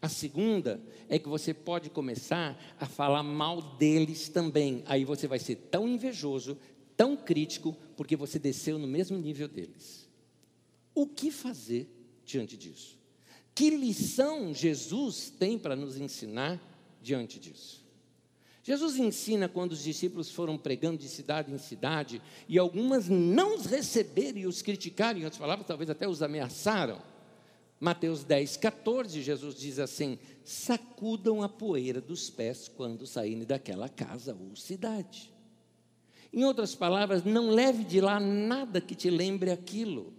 A 0.00 0.08
segunda 0.08 0.80
é 1.08 1.18
que 1.18 1.28
você 1.28 1.54
pode 1.54 1.90
começar 1.90 2.58
a 2.78 2.86
falar 2.86 3.22
mal 3.22 3.60
deles 3.76 4.28
também. 4.28 4.82
Aí 4.86 5.04
você 5.04 5.26
vai 5.26 5.38
ser 5.38 5.56
tão 5.56 5.88
invejoso, 5.88 6.58
tão 6.96 7.16
crítico, 7.16 7.76
porque 7.96 8.16
você 8.16 8.38
desceu 8.38 8.78
no 8.78 8.86
mesmo 8.86 9.16
nível 9.18 9.48
deles. 9.48 10.08
O 10.94 11.06
que 11.06 11.30
fazer 11.30 11.88
diante 12.24 12.56
disso? 12.56 12.98
Que 13.54 13.70
lição 13.70 14.54
Jesus 14.54 15.30
tem 15.30 15.58
para 15.58 15.76
nos 15.76 15.96
ensinar 15.96 16.60
diante 17.00 17.38
disso? 17.38 17.82
Jesus 18.64 18.96
ensina 18.96 19.48
quando 19.48 19.72
os 19.72 19.82
discípulos 19.82 20.30
foram 20.30 20.56
pregando 20.56 20.98
de 20.98 21.08
cidade 21.08 21.52
em 21.52 21.58
cidade 21.58 22.22
e 22.48 22.58
algumas 22.58 23.08
não 23.08 23.56
os 23.56 23.66
receberam 23.66 24.38
e 24.38 24.46
os 24.46 24.62
criticaram, 24.62 25.18
em 25.18 25.24
outras 25.24 25.40
palavras, 25.40 25.66
talvez 25.66 25.90
até 25.90 26.06
os 26.08 26.22
ameaçaram. 26.22 27.02
Mateus 27.82 28.22
10, 28.22 28.58
14, 28.58 29.20
Jesus 29.20 29.56
diz 29.56 29.80
assim: 29.80 30.16
sacudam 30.44 31.42
a 31.42 31.48
poeira 31.48 32.00
dos 32.00 32.30
pés 32.30 32.68
quando 32.68 33.08
saírem 33.08 33.42
daquela 33.42 33.88
casa 33.88 34.38
ou 34.40 34.54
cidade. 34.54 35.34
Em 36.32 36.44
outras 36.44 36.76
palavras, 36.76 37.24
não 37.24 37.50
leve 37.50 37.82
de 37.82 38.00
lá 38.00 38.20
nada 38.20 38.80
que 38.80 38.94
te 38.94 39.10
lembre 39.10 39.50
aquilo. 39.50 40.12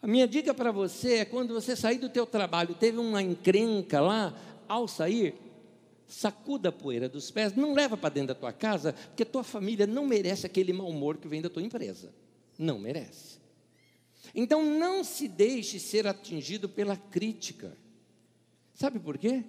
A 0.00 0.06
minha 0.06 0.28
dica 0.28 0.54
para 0.54 0.70
você 0.70 1.14
é 1.16 1.24
quando 1.24 1.54
você 1.54 1.74
sair 1.74 1.98
do 1.98 2.08
teu 2.08 2.24
trabalho, 2.24 2.76
teve 2.76 2.98
uma 2.98 3.20
encrenca 3.20 4.00
lá, 4.00 4.32
ao 4.68 4.86
sair, 4.86 5.34
sacuda 6.06 6.68
a 6.68 6.72
poeira 6.72 7.08
dos 7.08 7.32
pés, 7.32 7.56
não 7.56 7.74
leva 7.74 7.96
para 7.96 8.14
dentro 8.14 8.28
da 8.28 8.36
tua 8.36 8.52
casa, 8.52 8.92
porque 8.92 9.24
tua 9.24 9.42
família 9.42 9.88
não 9.88 10.06
merece 10.06 10.46
aquele 10.46 10.72
mau 10.72 10.88
humor 10.88 11.16
que 11.16 11.26
vem 11.26 11.42
da 11.42 11.50
tua 11.50 11.64
empresa. 11.64 12.14
Não 12.56 12.78
merece. 12.78 13.41
Então 14.34 14.64
não 14.64 15.04
se 15.04 15.28
deixe 15.28 15.78
ser 15.78 16.06
atingido 16.06 16.68
pela 16.68 16.96
crítica. 16.96 17.76
Sabe 18.74 18.98
por 18.98 19.18
quê? 19.18 19.44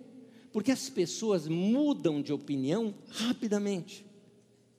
Porque 0.51 0.71
as 0.71 0.89
pessoas 0.89 1.47
mudam 1.47 2.21
de 2.21 2.33
opinião 2.33 2.93
rapidamente. 3.09 4.05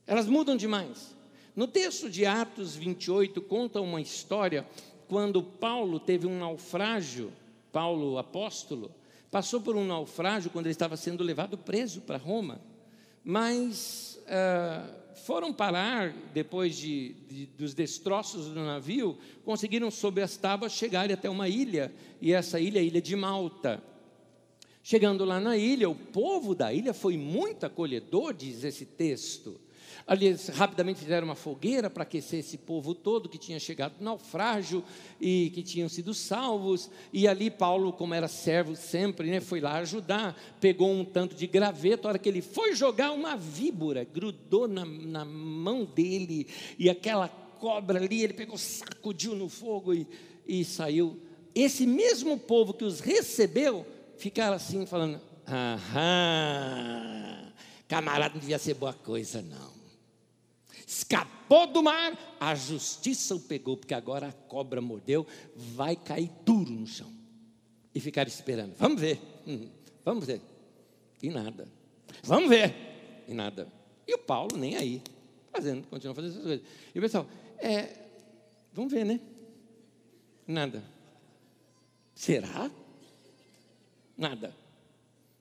Elas 0.06 0.26
mudam 0.26 0.56
demais. 0.56 1.14
No 1.56 1.66
texto 1.66 2.10
de 2.10 2.26
Atos 2.26 2.74
28 2.76 3.40
conta 3.42 3.80
uma 3.80 4.00
história 4.00 4.66
quando 5.08 5.42
Paulo 5.42 6.00
teve 6.00 6.26
um 6.26 6.38
naufrágio, 6.38 7.32
Paulo 7.72 8.18
apóstolo, 8.18 8.90
passou 9.30 9.60
por 9.60 9.76
um 9.76 9.86
naufrágio 9.86 10.50
quando 10.50 10.66
ele 10.66 10.72
estava 10.72 10.96
sendo 10.96 11.24
levado 11.24 11.56
preso 11.56 12.00
para 12.00 12.16
Roma, 12.16 12.60
mas 13.24 14.20
uh, 14.26 15.03
foram 15.14 15.52
parar, 15.52 16.12
depois 16.32 16.76
de, 16.76 17.14
de, 17.28 17.46
dos 17.46 17.74
destroços 17.74 18.46
do 18.48 18.60
navio, 18.60 19.18
conseguiram, 19.44 19.90
sob 19.90 20.20
as 20.20 20.36
tábuas, 20.36 20.72
chegar 20.72 21.10
até 21.10 21.28
uma 21.30 21.48
ilha, 21.48 21.92
e 22.20 22.32
essa 22.32 22.60
ilha 22.60 22.78
é 22.78 22.82
a 22.82 22.84
ilha 22.84 23.00
de 23.00 23.16
Malta. 23.16 23.82
Chegando 24.82 25.24
lá 25.24 25.40
na 25.40 25.56
ilha, 25.56 25.88
o 25.88 25.94
povo 25.94 26.54
da 26.54 26.72
ilha 26.72 26.92
foi 26.92 27.16
muito 27.16 27.64
acolhedor, 27.64 28.34
diz 28.34 28.64
esse 28.64 28.84
texto. 28.84 29.58
Ali 30.06 30.36
rapidamente 30.52 31.00
fizeram 31.00 31.26
uma 31.26 31.34
fogueira 31.34 31.88
para 31.88 32.02
aquecer 32.02 32.40
esse 32.40 32.58
povo 32.58 32.94
todo 32.94 33.26
que 33.26 33.38
tinha 33.38 33.58
chegado 33.58 33.96
do 33.96 34.04
naufrágio 34.04 34.84
e 35.18 35.50
que 35.54 35.62
tinham 35.62 35.88
sido 35.88 36.12
salvos. 36.12 36.90
E 37.10 37.26
ali 37.26 37.50
Paulo, 37.50 37.90
como 37.90 38.12
era 38.12 38.28
servo 38.28 38.76
sempre, 38.76 39.30
né, 39.30 39.40
foi 39.40 39.62
lá 39.62 39.78
ajudar. 39.78 40.38
Pegou 40.60 40.92
um 40.92 41.06
tanto 41.06 41.34
de 41.34 41.46
graveto. 41.46 42.06
A 42.06 42.10
hora 42.10 42.18
que 42.18 42.28
ele 42.28 42.42
foi 42.42 42.74
jogar, 42.74 43.12
uma 43.12 43.34
víbora 43.34 44.04
grudou 44.04 44.68
na, 44.68 44.84
na 44.84 45.24
mão 45.24 45.86
dele. 45.86 46.48
E 46.78 46.90
aquela 46.90 47.26
cobra 47.26 47.98
ali, 47.98 48.22
ele 48.22 48.34
pegou, 48.34 48.58
sacudiu 48.58 49.34
no 49.34 49.48
fogo 49.48 49.94
e, 49.94 50.06
e 50.46 50.66
saiu. 50.66 51.18
Esse 51.54 51.86
mesmo 51.86 52.38
povo 52.38 52.74
que 52.74 52.84
os 52.84 53.00
recebeu, 53.00 53.86
ficaram 54.18 54.56
assim 54.56 54.84
falando: 54.84 55.18
aham, 55.48 55.94
camarada 57.88 58.34
não 58.34 58.40
devia 58.40 58.58
ser 58.58 58.74
boa 58.74 58.92
coisa, 58.92 59.40
não 59.40 59.73
escapou 60.86 61.66
do 61.66 61.82
mar, 61.82 62.36
a 62.40 62.54
justiça 62.54 63.34
o 63.34 63.40
pegou, 63.40 63.76
porque 63.76 63.94
agora 63.94 64.28
a 64.28 64.32
cobra 64.32 64.80
mordeu, 64.80 65.26
vai 65.54 65.96
cair 65.96 66.30
duro 66.44 66.70
no 66.70 66.86
chão. 66.86 67.12
E 67.94 68.00
ficar 68.00 68.26
esperando. 68.26 68.74
Vamos 68.76 69.00
ver, 69.00 69.20
hum, 69.46 69.68
vamos 70.04 70.26
ver. 70.26 70.40
E 71.22 71.30
nada. 71.30 71.68
Vamos 72.22 72.48
ver. 72.48 72.74
E 73.28 73.34
nada. 73.34 73.68
E 74.06 74.14
o 74.14 74.18
Paulo 74.18 74.56
nem 74.56 74.76
aí, 74.76 75.02
fazendo, 75.52 75.86
continua 75.86 76.14
fazendo 76.14 76.32
essas 76.32 76.42
coisas. 76.42 76.66
E 76.94 76.98
o 76.98 77.02
pessoal, 77.02 77.26
é, 77.58 77.96
vamos 78.72 78.92
ver, 78.92 79.04
né? 79.04 79.20
Nada. 80.46 80.82
Será? 82.14 82.70
Nada. 84.16 84.54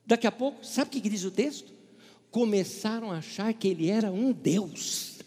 Daqui 0.06 0.26
a 0.26 0.32
pouco, 0.32 0.64
sabe 0.64 0.88
o 0.88 1.02
que 1.02 1.08
diz 1.08 1.24
o 1.24 1.30
texto? 1.30 1.72
Começaram 2.30 3.10
a 3.10 3.18
achar 3.18 3.52
que 3.54 3.68
ele 3.68 3.90
era 3.90 4.10
um 4.10 4.32
Deus. 4.32 5.18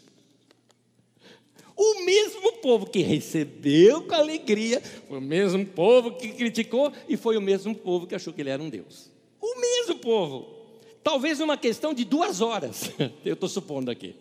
O 1.89 2.05
mesmo 2.05 2.53
povo 2.53 2.85
que 2.85 2.99
recebeu 2.99 4.01
com 4.01 4.13
alegria, 4.13 4.81
foi 4.81 5.19
o 5.19 5.21
mesmo 5.21 5.65
povo 5.65 6.17
que 6.17 6.33
criticou 6.33 6.91
e 7.07 7.15
foi 7.15 7.37
o 7.37 7.41
mesmo 7.41 7.73
povo 7.73 8.05
que 8.05 8.13
achou 8.13 8.33
que 8.33 8.41
ele 8.41 8.49
era 8.49 8.61
um 8.61 8.69
Deus. 8.69 9.09
O 9.39 9.59
mesmo 9.59 9.99
povo. 9.99 10.57
Talvez 11.01 11.39
uma 11.39 11.55
questão 11.55 11.93
de 11.93 12.03
duas 12.03 12.41
horas, 12.41 12.91
eu 13.23 13.35
estou 13.35 13.47
supondo 13.47 13.89
aqui. 13.89 14.15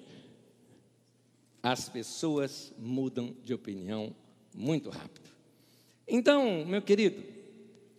As 1.60 1.88
pessoas 1.88 2.72
mudam 2.78 3.34
de 3.42 3.52
opinião 3.52 4.14
muito 4.54 4.88
rápido. 4.88 5.28
Então, 6.06 6.64
meu 6.64 6.80
querido, 6.80 7.20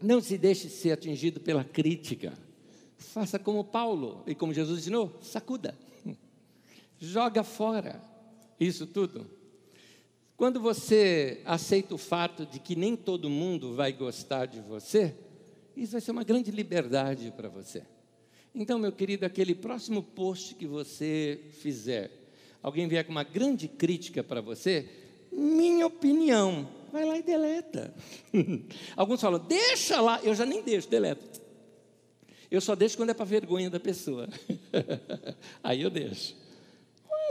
não 0.02 0.22
se 0.22 0.38
deixe 0.38 0.70
ser 0.70 0.94
atingido 0.94 1.42
pela 1.42 1.66
crítica. 1.66 2.34
Faça 2.98 3.38
como 3.38 3.66
Paulo 3.66 4.24
e 4.26 4.34
como 4.34 4.54
Jesus 4.54 4.80
ensinou: 4.80 5.20
sacuda, 5.22 5.78
joga 6.98 7.44
fora 7.44 8.02
isso 8.58 8.88
tudo. 8.88 9.37
Quando 10.38 10.60
você 10.60 11.42
aceita 11.46 11.96
o 11.96 11.98
fato 11.98 12.46
de 12.46 12.60
que 12.60 12.76
nem 12.76 12.96
todo 12.96 13.28
mundo 13.28 13.74
vai 13.74 13.92
gostar 13.92 14.46
de 14.46 14.62
você, 14.62 15.16
isso 15.76 15.94
vai 15.94 16.02
ser 16.02 16.12
uma 16.12 16.24
grande 16.24 16.52
liberdade 16.52 17.34
para 17.36 17.50
você. 17.50 17.82
Então, 18.54 18.78
meu 18.78 18.92
querido, 18.92 19.26
aquele 19.26 19.56
próximo 19.56 20.04
post 20.04 20.54
que 20.54 20.68
você 20.68 21.40
fizer, 21.60 22.12
alguém 22.62 22.88
vier 22.88 23.04
com 23.04 23.12
uma 23.12 23.24
grande 23.24 23.68
crítica 23.68 24.24
para 24.24 24.40
você, 24.40 24.88
minha 25.32 25.88
opinião, 25.88 26.70
vai 26.92 27.04
lá 27.04 27.18
e 27.18 27.24
deleta. 27.24 27.92
Alguns 28.96 29.20
falam, 29.20 29.40
deixa 29.40 30.00
lá, 30.00 30.22
eu 30.24 30.36
já 30.36 30.46
nem 30.46 30.62
deixo, 30.62 30.88
deleto. 30.88 31.42
Eu 32.50 32.62
só 32.62 32.76
deixo 32.76 32.96
quando 32.96 33.10
é 33.10 33.14
para 33.16 33.26
vergonha 33.26 33.72
da 33.72 33.80
pessoa. 33.80 34.30
Aí 35.64 35.82
eu 35.82 35.90
deixo. 35.90 36.36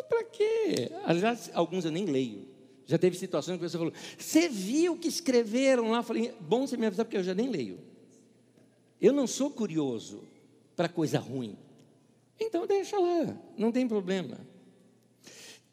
Para 0.08 0.24
quê? 0.24 0.90
Aliás, 1.04 1.50
alguns 1.54 1.84
eu 1.84 1.92
nem 1.92 2.04
leio. 2.04 2.55
Já 2.86 2.96
teve 2.96 3.18
situações 3.18 3.56
que 3.56 3.64
pessoa 3.64 3.90
falou: 3.90 3.94
Você 4.16 4.48
viu 4.48 4.94
o 4.94 4.98
que 4.98 5.08
escreveram 5.08 5.90
lá? 5.90 5.98
Eu 5.98 6.02
falei: 6.04 6.32
Bom 6.40 6.66
você 6.66 6.76
me 6.76 6.86
avisar, 6.86 7.04
porque 7.04 7.16
eu 7.16 7.24
já 7.24 7.34
nem 7.34 7.50
leio. 7.50 7.80
Eu 9.00 9.12
não 9.12 9.26
sou 9.26 9.50
curioso 9.50 10.22
para 10.74 10.88
coisa 10.88 11.18
ruim. 11.18 11.58
Então 12.38 12.66
deixa 12.66 12.98
lá, 12.98 13.36
não 13.56 13.72
tem 13.72 13.88
problema. 13.88 14.38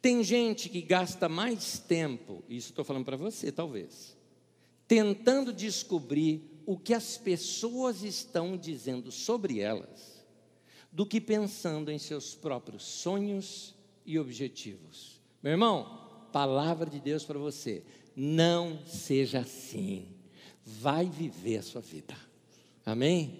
Tem 0.01 0.23
gente 0.23 0.69
que 0.69 0.81
gasta 0.81 1.29
mais 1.29 1.79
tempo, 1.79 2.43
isso 2.49 2.69
estou 2.69 2.83
falando 2.83 3.05
para 3.05 3.15
você 3.15 3.51
talvez, 3.51 4.17
tentando 4.85 5.53
descobrir 5.53 6.61
o 6.65 6.77
que 6.77 6.93
as 6.93 7.17
pessoas 7.17 8.03
estão 8.03 8.57
dizendo 8.57 9.11
sobre 9.11 9.59
elas, 9.59 10.25
do 10.91 11.05
que 11.05 11.21
pensando 11.21 11.89
em 11.89 11.97
seus 11.97 12.35
próprios 12.35 12.83
sonhos 12.83 13.75
e 14.05 14.19
objetivos. 14.19 15.21
Meu 15.41 15.51
irmão, 15.51 16.02
palavra 16.33 16.89
de 16.89 16.99
Deus 16.99 17.23
para 17.23 17.37
você. 17.37 17.83
Não 18.15 18.79
seja 18.85 19.39
assim. 19.39 20.07
Vai 20.65 21.05
viver 21.05 21.57
a 21.57 21.63
sua 21.63 21.79
vida. 21.79 22.15
Amém? 22.85 23.39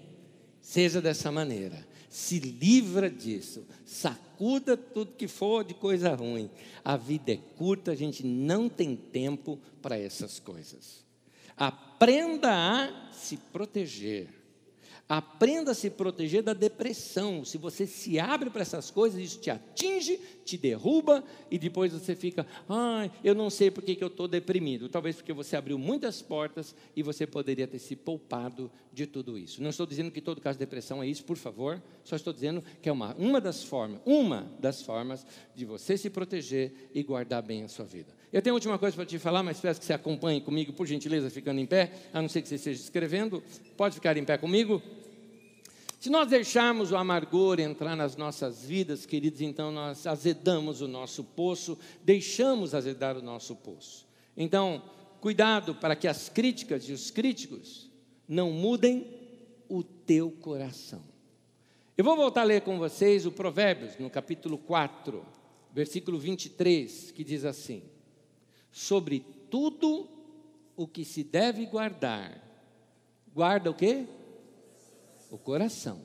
Seja 0.61 1.01
dessa 1.01 1.31
maneira. 1.31 1.85
Se 2.07 2.39
livra 2.39 3.09
disso. 3.09 3.65
Sacuda 3.85 4.77
tudo 4.77 5.15
que 5.17 5.27
for 5.27 5.63
de 5.63 5.73
coisa 5.73 6.13
ruim. 6.13 6.49
A 6.85 6.95
vida 6.95 7.33
é 7.33 7.37
curta, 7.37 7.91
a 7.91 7.95
gente 7.95 8.23
não 8.23 8.69
tem 8.69 8.95
tempo 8.95 9.59
para 9.81 9.97
essas 9.97 10.39
coisas. 10.39 11.03
Aprenda 11.57 12.49
a 12.51 13.11
se 13.11 13.37
proteger. 13.37 14.29
Aprenda 15.15 15.73
a 15.73 15.75
se 15.75 15.91
proteger 15.91 16.41
da 16.41 16.55
depressão. 16.55 17.45
Se 17.45 17.55
você 17.55 17.85
se 17.85 18.19
abre 18.19 18.49
para 18.49 18.63
essas 18.63 18.89
coisas, 18.89 19.21
isso 19.21 19.39
te 19.39 19.51
atinge, 19.51 20.19
te 20.43 20.57
derruba 20.57 21.23
e 21.51 21.59
depois 21.59 21.93
você 21.93 22.15
fica, 22.15 22.47
ai, 22.67 23.11
ah, 23.13 23.19
eu 23.23 23.35
não 23.35 23.47
sei 23.51 23.69
por 23.69 23.83
que, 23.83 23.95
eu 24.01 24.07
estou 24.07 24.27
deprimido. 24.27 24.89
Talvez 24.89 25.17
porque 25.17 25.31
você 25.31 25.55
abriu 25.55 25.77
muitas 25.77 26.19
portas 26.19 26.75
e 26.95 27.03
você 27.03 27.27
poderia 27.27 27.67
ter 27.67 27.77
se 27.77 27.95
poupado 27.95 28.71
de 28.91 29.05
tudo 29.05 29.37
isso. 29.37 29.61
Não 29.61 29.69
estou 29.69 29.85
dizendo 29.85 30.09
que 30.09 30.19
todo 30.19 30.41
caso 30.41 30.57
de 30.57 30.65
depressão 30.65 31.03
é 31.03 31.07
isso, 31.07 31.23
por 31.23 31.37
favor. 31.37 31.79
Só 32.03 32.15
estou 32.15 32.33
dizendo 32.33 32.63
que 32.81 32.89
é 32.89 32.91
uma, 32.91 33.13
uma 33.13 33.39
das 33.39 33.63
formas, 33.63 34.01
uma 34.07 34.51
das 34.59 34.81
formas 34.81 35.27
de 35.55 35.63
você 35.63 35.95
se 35.95 36.09
proteger 36.09 36.89
e 36.91 37.03
guardar 37.03 37.43
bem 37.43 37.61
a 37.61 37.67
sua 37.67 37.85
vida. 37.85 38.11
Eu 38.31 38.41
tenho 38.41 38.55
a 38.55 38.57
última 38.57 38.79
coisa 38.79 38.95
para 38.95 39.05
te 39.05 39.19
falar, 39.19 39.43
mas 39.43 39.59
peço 39.59 39.79
que 39.79 39.85
você 39.85 39.93
acompanhe 39.93 40.41
comigo, 40.41 40.73
por 40.73 40.87
gentileza, 40.87 41.29
ficando 41.29 41.59
em 41.59 41.67
pé, 41.67 41.91
a 42.11 42.19
não 42.19 42.27
ser 42.27 42.41
que 42.41 42.47
você 42.49 42.55
esteja 42.55 42.81
escrevendo. 42.81 43.43
Pode 43.77 43.93
ficar 43.93 44.17
em 44.17 44.25
pé 44.25 44.39
comigo. 44.39 44.81
Se 46.03 46.09
nós 46.09 46.27
deixarmos 46.27 46.91
o 46.91 46.97
amargor 46.97 47.61
entrar 47.61 47.95
nas 47.95 48.17
nossas 48.17 48.65
vidas, 48.65 49.05
queridos, 49.05 49.39
então 49.39 49.71
nós 49.71 50.05
azedamos 50.05 50.81
o 50.81 50.87
nosso 50.89 51.23
poço, 51.23 51.79
deixamos 52.03 52.75
azedar 52.75 53.15
o 53.15 53.21
nosso 53.21 53.55
poço. 53.55 54.05
Então, 54.35 54.83
cuidado 55.21 55.73
para 55.73 55.95
que 55.95 56.05
as 56.05 56.27
críticas 56.27 56.89
e 56.89 56.91
os 56.91 57.09
críticos 57.09 57.89
não 58.27 58.51
mudem 58.51 59.07
o 59.69 59.81
teu 59.81 60.29
coração. 60.29 61.01
Eu 61.97 62.03
vou 62.03 62.17
voltar 62.17 62.41
a 62.41 62.43
ler 62.43 62.63
com 62.63 62.77
vocês 62.77 63.25
o 63.25 63.31
Provérbios, 63.31 63.97
no 63.97 64.09
capítulo 64.09 64.57
4, 64.57 65.25
versículo 65.71 66.19
23, 66.19 67.11
que 67.11 67.23
diz 67.23 67.45
assim: 67.45 67.81
sobre 68.73 69.25
tudo 69.49 70.09
o 70.75 70.85
que 70.85 71.05
se 71.05 71.23
deve 71.23 71.65
guardar. 71.65 72.43
Guarda 73.33 73.71
o 73.71 73.73
quê? 73.73 74.05
O 75.33 75.37
coração. 75.39 75.99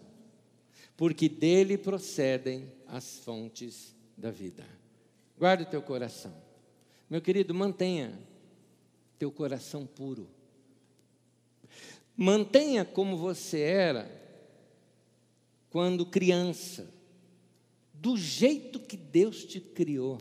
Porque 0.97 1.29
dele 1.29 1.77
procedem 1.77 2.73
as 2.87 3.19
fontes 3.19 3.95
da 4.17 4.31
vida. 4.31 4.65
Guarda 5.37 5.65
o 5.65 5.67
teu 5.67 5.83
coração. 5.83 6.35
Meu 7.11 7.21
querido, 7.21 7.53
mantenha 7.53 8.19
teu 9.19 9.31
coração 9.31 9.85
puro. 9.85 10.31
Mantenha 12.17 12.87
como 12.87 13.19
você 13.19 13.61
era 13.61 14.11
quando 15.69 16.07
criança, 16.07 16.91
do 17.93 18.17
jeito 18.17 18.81
que 18.81 18.97
Deus 18.97 19.45
te 19.45 19.61
criou. 19.61 20.19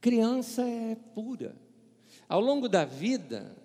Criança 0.00 0.62
é 0.68 0.96
pura. 1.14 1.54
Ao 2.28 2.40
longo 2.40 2.68
da 2.68 2.84
vida, 2.84 3.56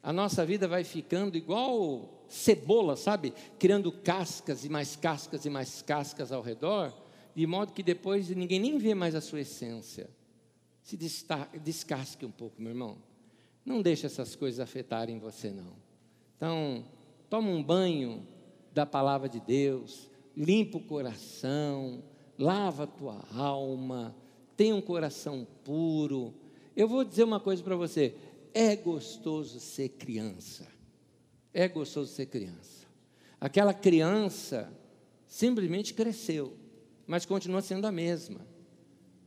a 0.00 0.12
nossa 0.12 0.46
vida 0.46 0.68
vai 0.68 0.84
ficando 0.84 1.36
igual 1.36 2.19
cebola, 2.30 2.96
sabe? 2.96 3.34
Criando 3.58 3.90
cascas 3.90 4.64
e 4.64 4.68
mais 4.68 4.96
cascas 4.96 5.44
e 5.44 5.50
mais 5.50 5.82
cascas 5.82 6.30
ao 6.32 6.40
redor, 6.40 6.94
de 7.34 7.46
modo 7.46 7.72
que 7.72 7.82
depois 7.82 8.28
ninguém 8.30 8.60
nem 8.60 8.78
vê 8.78 8.94
mais 8.94 9.14
a 9.14 9.20
sua 9.20 9.40
essência. 9.40 10.08
Se 10.82 10.96
descasque 10.96 12.24
um 12.24 12.30
pouco, 12.30 12.62
meu 12.62 12.70
irmão. 12.70 12.96
Não 13.64 13.82
deixe 13.82 14.06
essas 14.06 14.34
coisas 14.34 14.60
afetarem 14.60 15.18
você, 15.18 15.50
não. 15.50 15.74
Então, 16.36 16.84
toma 17.28 17.50
um 17.50 17.62
banho 17.62 18.26
da 18.72 18.86
palavra 18.86 19.28
de 19.28 19.40
Deus, 19.40 20.08
limpa 20.36 20.78
o 20.78 20.84
coração, 20.84 22.02
lava 22.38 22.84
a 22.84 22.86
tua 22.86 23.22
alma, 23.34 24.16
tem 24.56 24.72
um 24.72 24.80
coração 24.80 25.46
puro. 25.62 26.34
Eu 26.74 26.88
vou 26.88 27.04
dizer 27.04 27.24
uma 27.24 27.40
coisa 27.40 27.62
para 27.62 27.76
você: 27.76 28.14
é 28.54 28.74
gostoso 28.74 29.60
ser 29.60 29.90
criança. 29.90 30.66
É 31.52 31.68
gostoso 31.68 32.12
ser 32.12 32.26
criança. 32.26 32.86
Aquela 33.40 33.72
criança 33.74 34.72
simplesmente 35.26 35.94
cresceu, 35.94 36.56
mas 37.06 37.24
continua 37.24 37.62
sendo 37.62 37.86
a 37.86 37.92
mesma. 37.92 38.40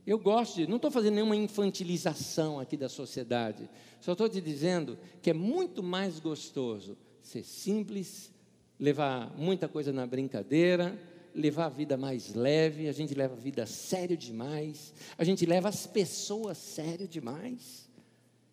Eu 0.06 0.18
gosto 0.18 0.56
de, 0.56 0.66
não 0.66 0.76
estou 0.76 0.90
fazendo 0.90 1.14
nenhuma 1.14 1.34
infantilização 1.34 2.60
aqui 2.60 2.76
da 2.76 2.88
sociedade, 2.88 3.68
só 4.00 4.12
estou 4.12 4.28
te 4.28 4.40
dizendo 4.40 4.98
que 5.22 5.30
é 5.30 5.34
muito 5.34 5.82
mais 5.82 6.20
gostoso 6.20 6.96
ser 7.22 7.42
simples, 7.42 8.30
levar 8.78 9.34
muita 9.36 9.66
coisa 9.66 9.92
na 9.92 10.06
brincadeira, 10.06 10.98
levar 11.34 11.66
a 11.66 11.70
vida 11.70 11.96
mais 11.96 12.34
leve, 12.34 12.86
a 12.86 12.92
gente 12.92 13.14
leva 13.14 13.34
a 13.34 13.38
vida 13.38 13.64
sério 13.66 14.16
demais, 14.16 14.92
a 15.16 15.24
gente 15.24 15.46
leva 15.46 15.68
as 15.68 15.86
pessoas 15.86 16.58
sério 16.58 17.08
demais. 17.08 17.88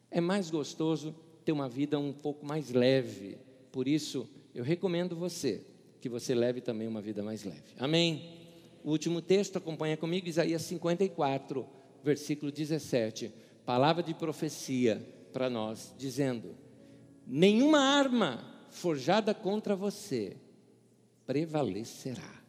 É 0.09 0.21
mais 0.21 0.49
gostoso 0.49 1.13
ter 1.43 1.51
uma 1.51 1.69
vida 1.69 1.99
um 1.99 2.13
pouco 2.13 2.45
mais 2.45 2.71
leve. 2.71 3.37
Por 3.71 3.87
isso, 3.87 4.27
eu 4.53 4.63
recomendo 4.63 5.15
você 5.15 5.65
que 5.99 6.09
você 6.09 6.33
leve 6.33 6.61
também 6.61 6.87
uma 6.87 7.01
vida 7.01 7.23
mais 7.23 7.43
leve. 7.43 7.73
Amém? 7.77 8.39
O 8.83 8.91
último 8.91 9.21
texto, 9.21 9.57
acompanha 9.57 9.95
comigo, 9.95 10.27
Isaías 10.27 10.63
54, 10.63 11.65
versículo 12.03 12.51
17. 12.51 13.31
Palavra 13.65 14.01
de 14.01 14.13
profecia 14.13 15.01
para 15.31 15.49
nós, 15.49 15.93
dizendo: 15.97 16.55
Nenhuma 17.25 17.79
arma 17.79 18.43
forjada 18.69 19.33
contra 19.33 19.75
você 19.75 20.35
prevalecerá 21.25 22.41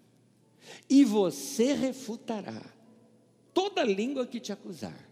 e 0.89 1.05
você 1.05 1.75
refutará 1.75 2.63
toda 3.53 3.85
língua 3.85 4.27
que 4.27 4.41
te 4.41 4.53
acusar. 4.53 5.09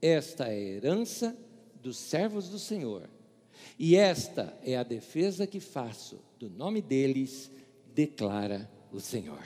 Esta 0.00 0.46
é 0.46 0.50
a 0.50 0.58
herança 0.58 1.36
dos 1.82 1.98
servos 1.98 2.48
do 2.48 2.58
Senhor, 2.58 3.08
e 3.78 3.96
esta 3.96 4.56
é 4.62 4.76
a 4.76 4.82
defesa 4.82 5.46
que 5.46 5.60
faço 5.60 6.20
do 6.38 6.48
nome 6.48 6.80
deles, 6.80 7.50
declara 7.94 8.70
o 8.92 9.00
Senhor. 9.00 9.42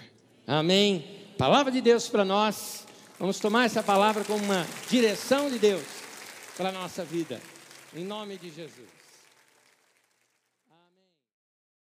Amém. 0.46 1.04
Palavra 1.36 1.72
de 1.72 1.80
Deus 1.80 2.08
para 2.08 2.24
nós. 2.24 2.86
Vamos 3.18 3.38
tomar 3.38 3.64
essa 3.64 3.82
palavra 3.82 4.24
como 4.24 4.44
uma 4.44 4.66
direção 4.88 5.50
de 5.50 5.58
Deus 5.58 5.84
para 6.56 6.68
a 6.68 6.72
nossa 6.72 7.04
vida. 7.04 7.40
Em 7.94 8.04
nome 8.04 8.36
de 8.36 8.50
Jesus. 8.50 8.93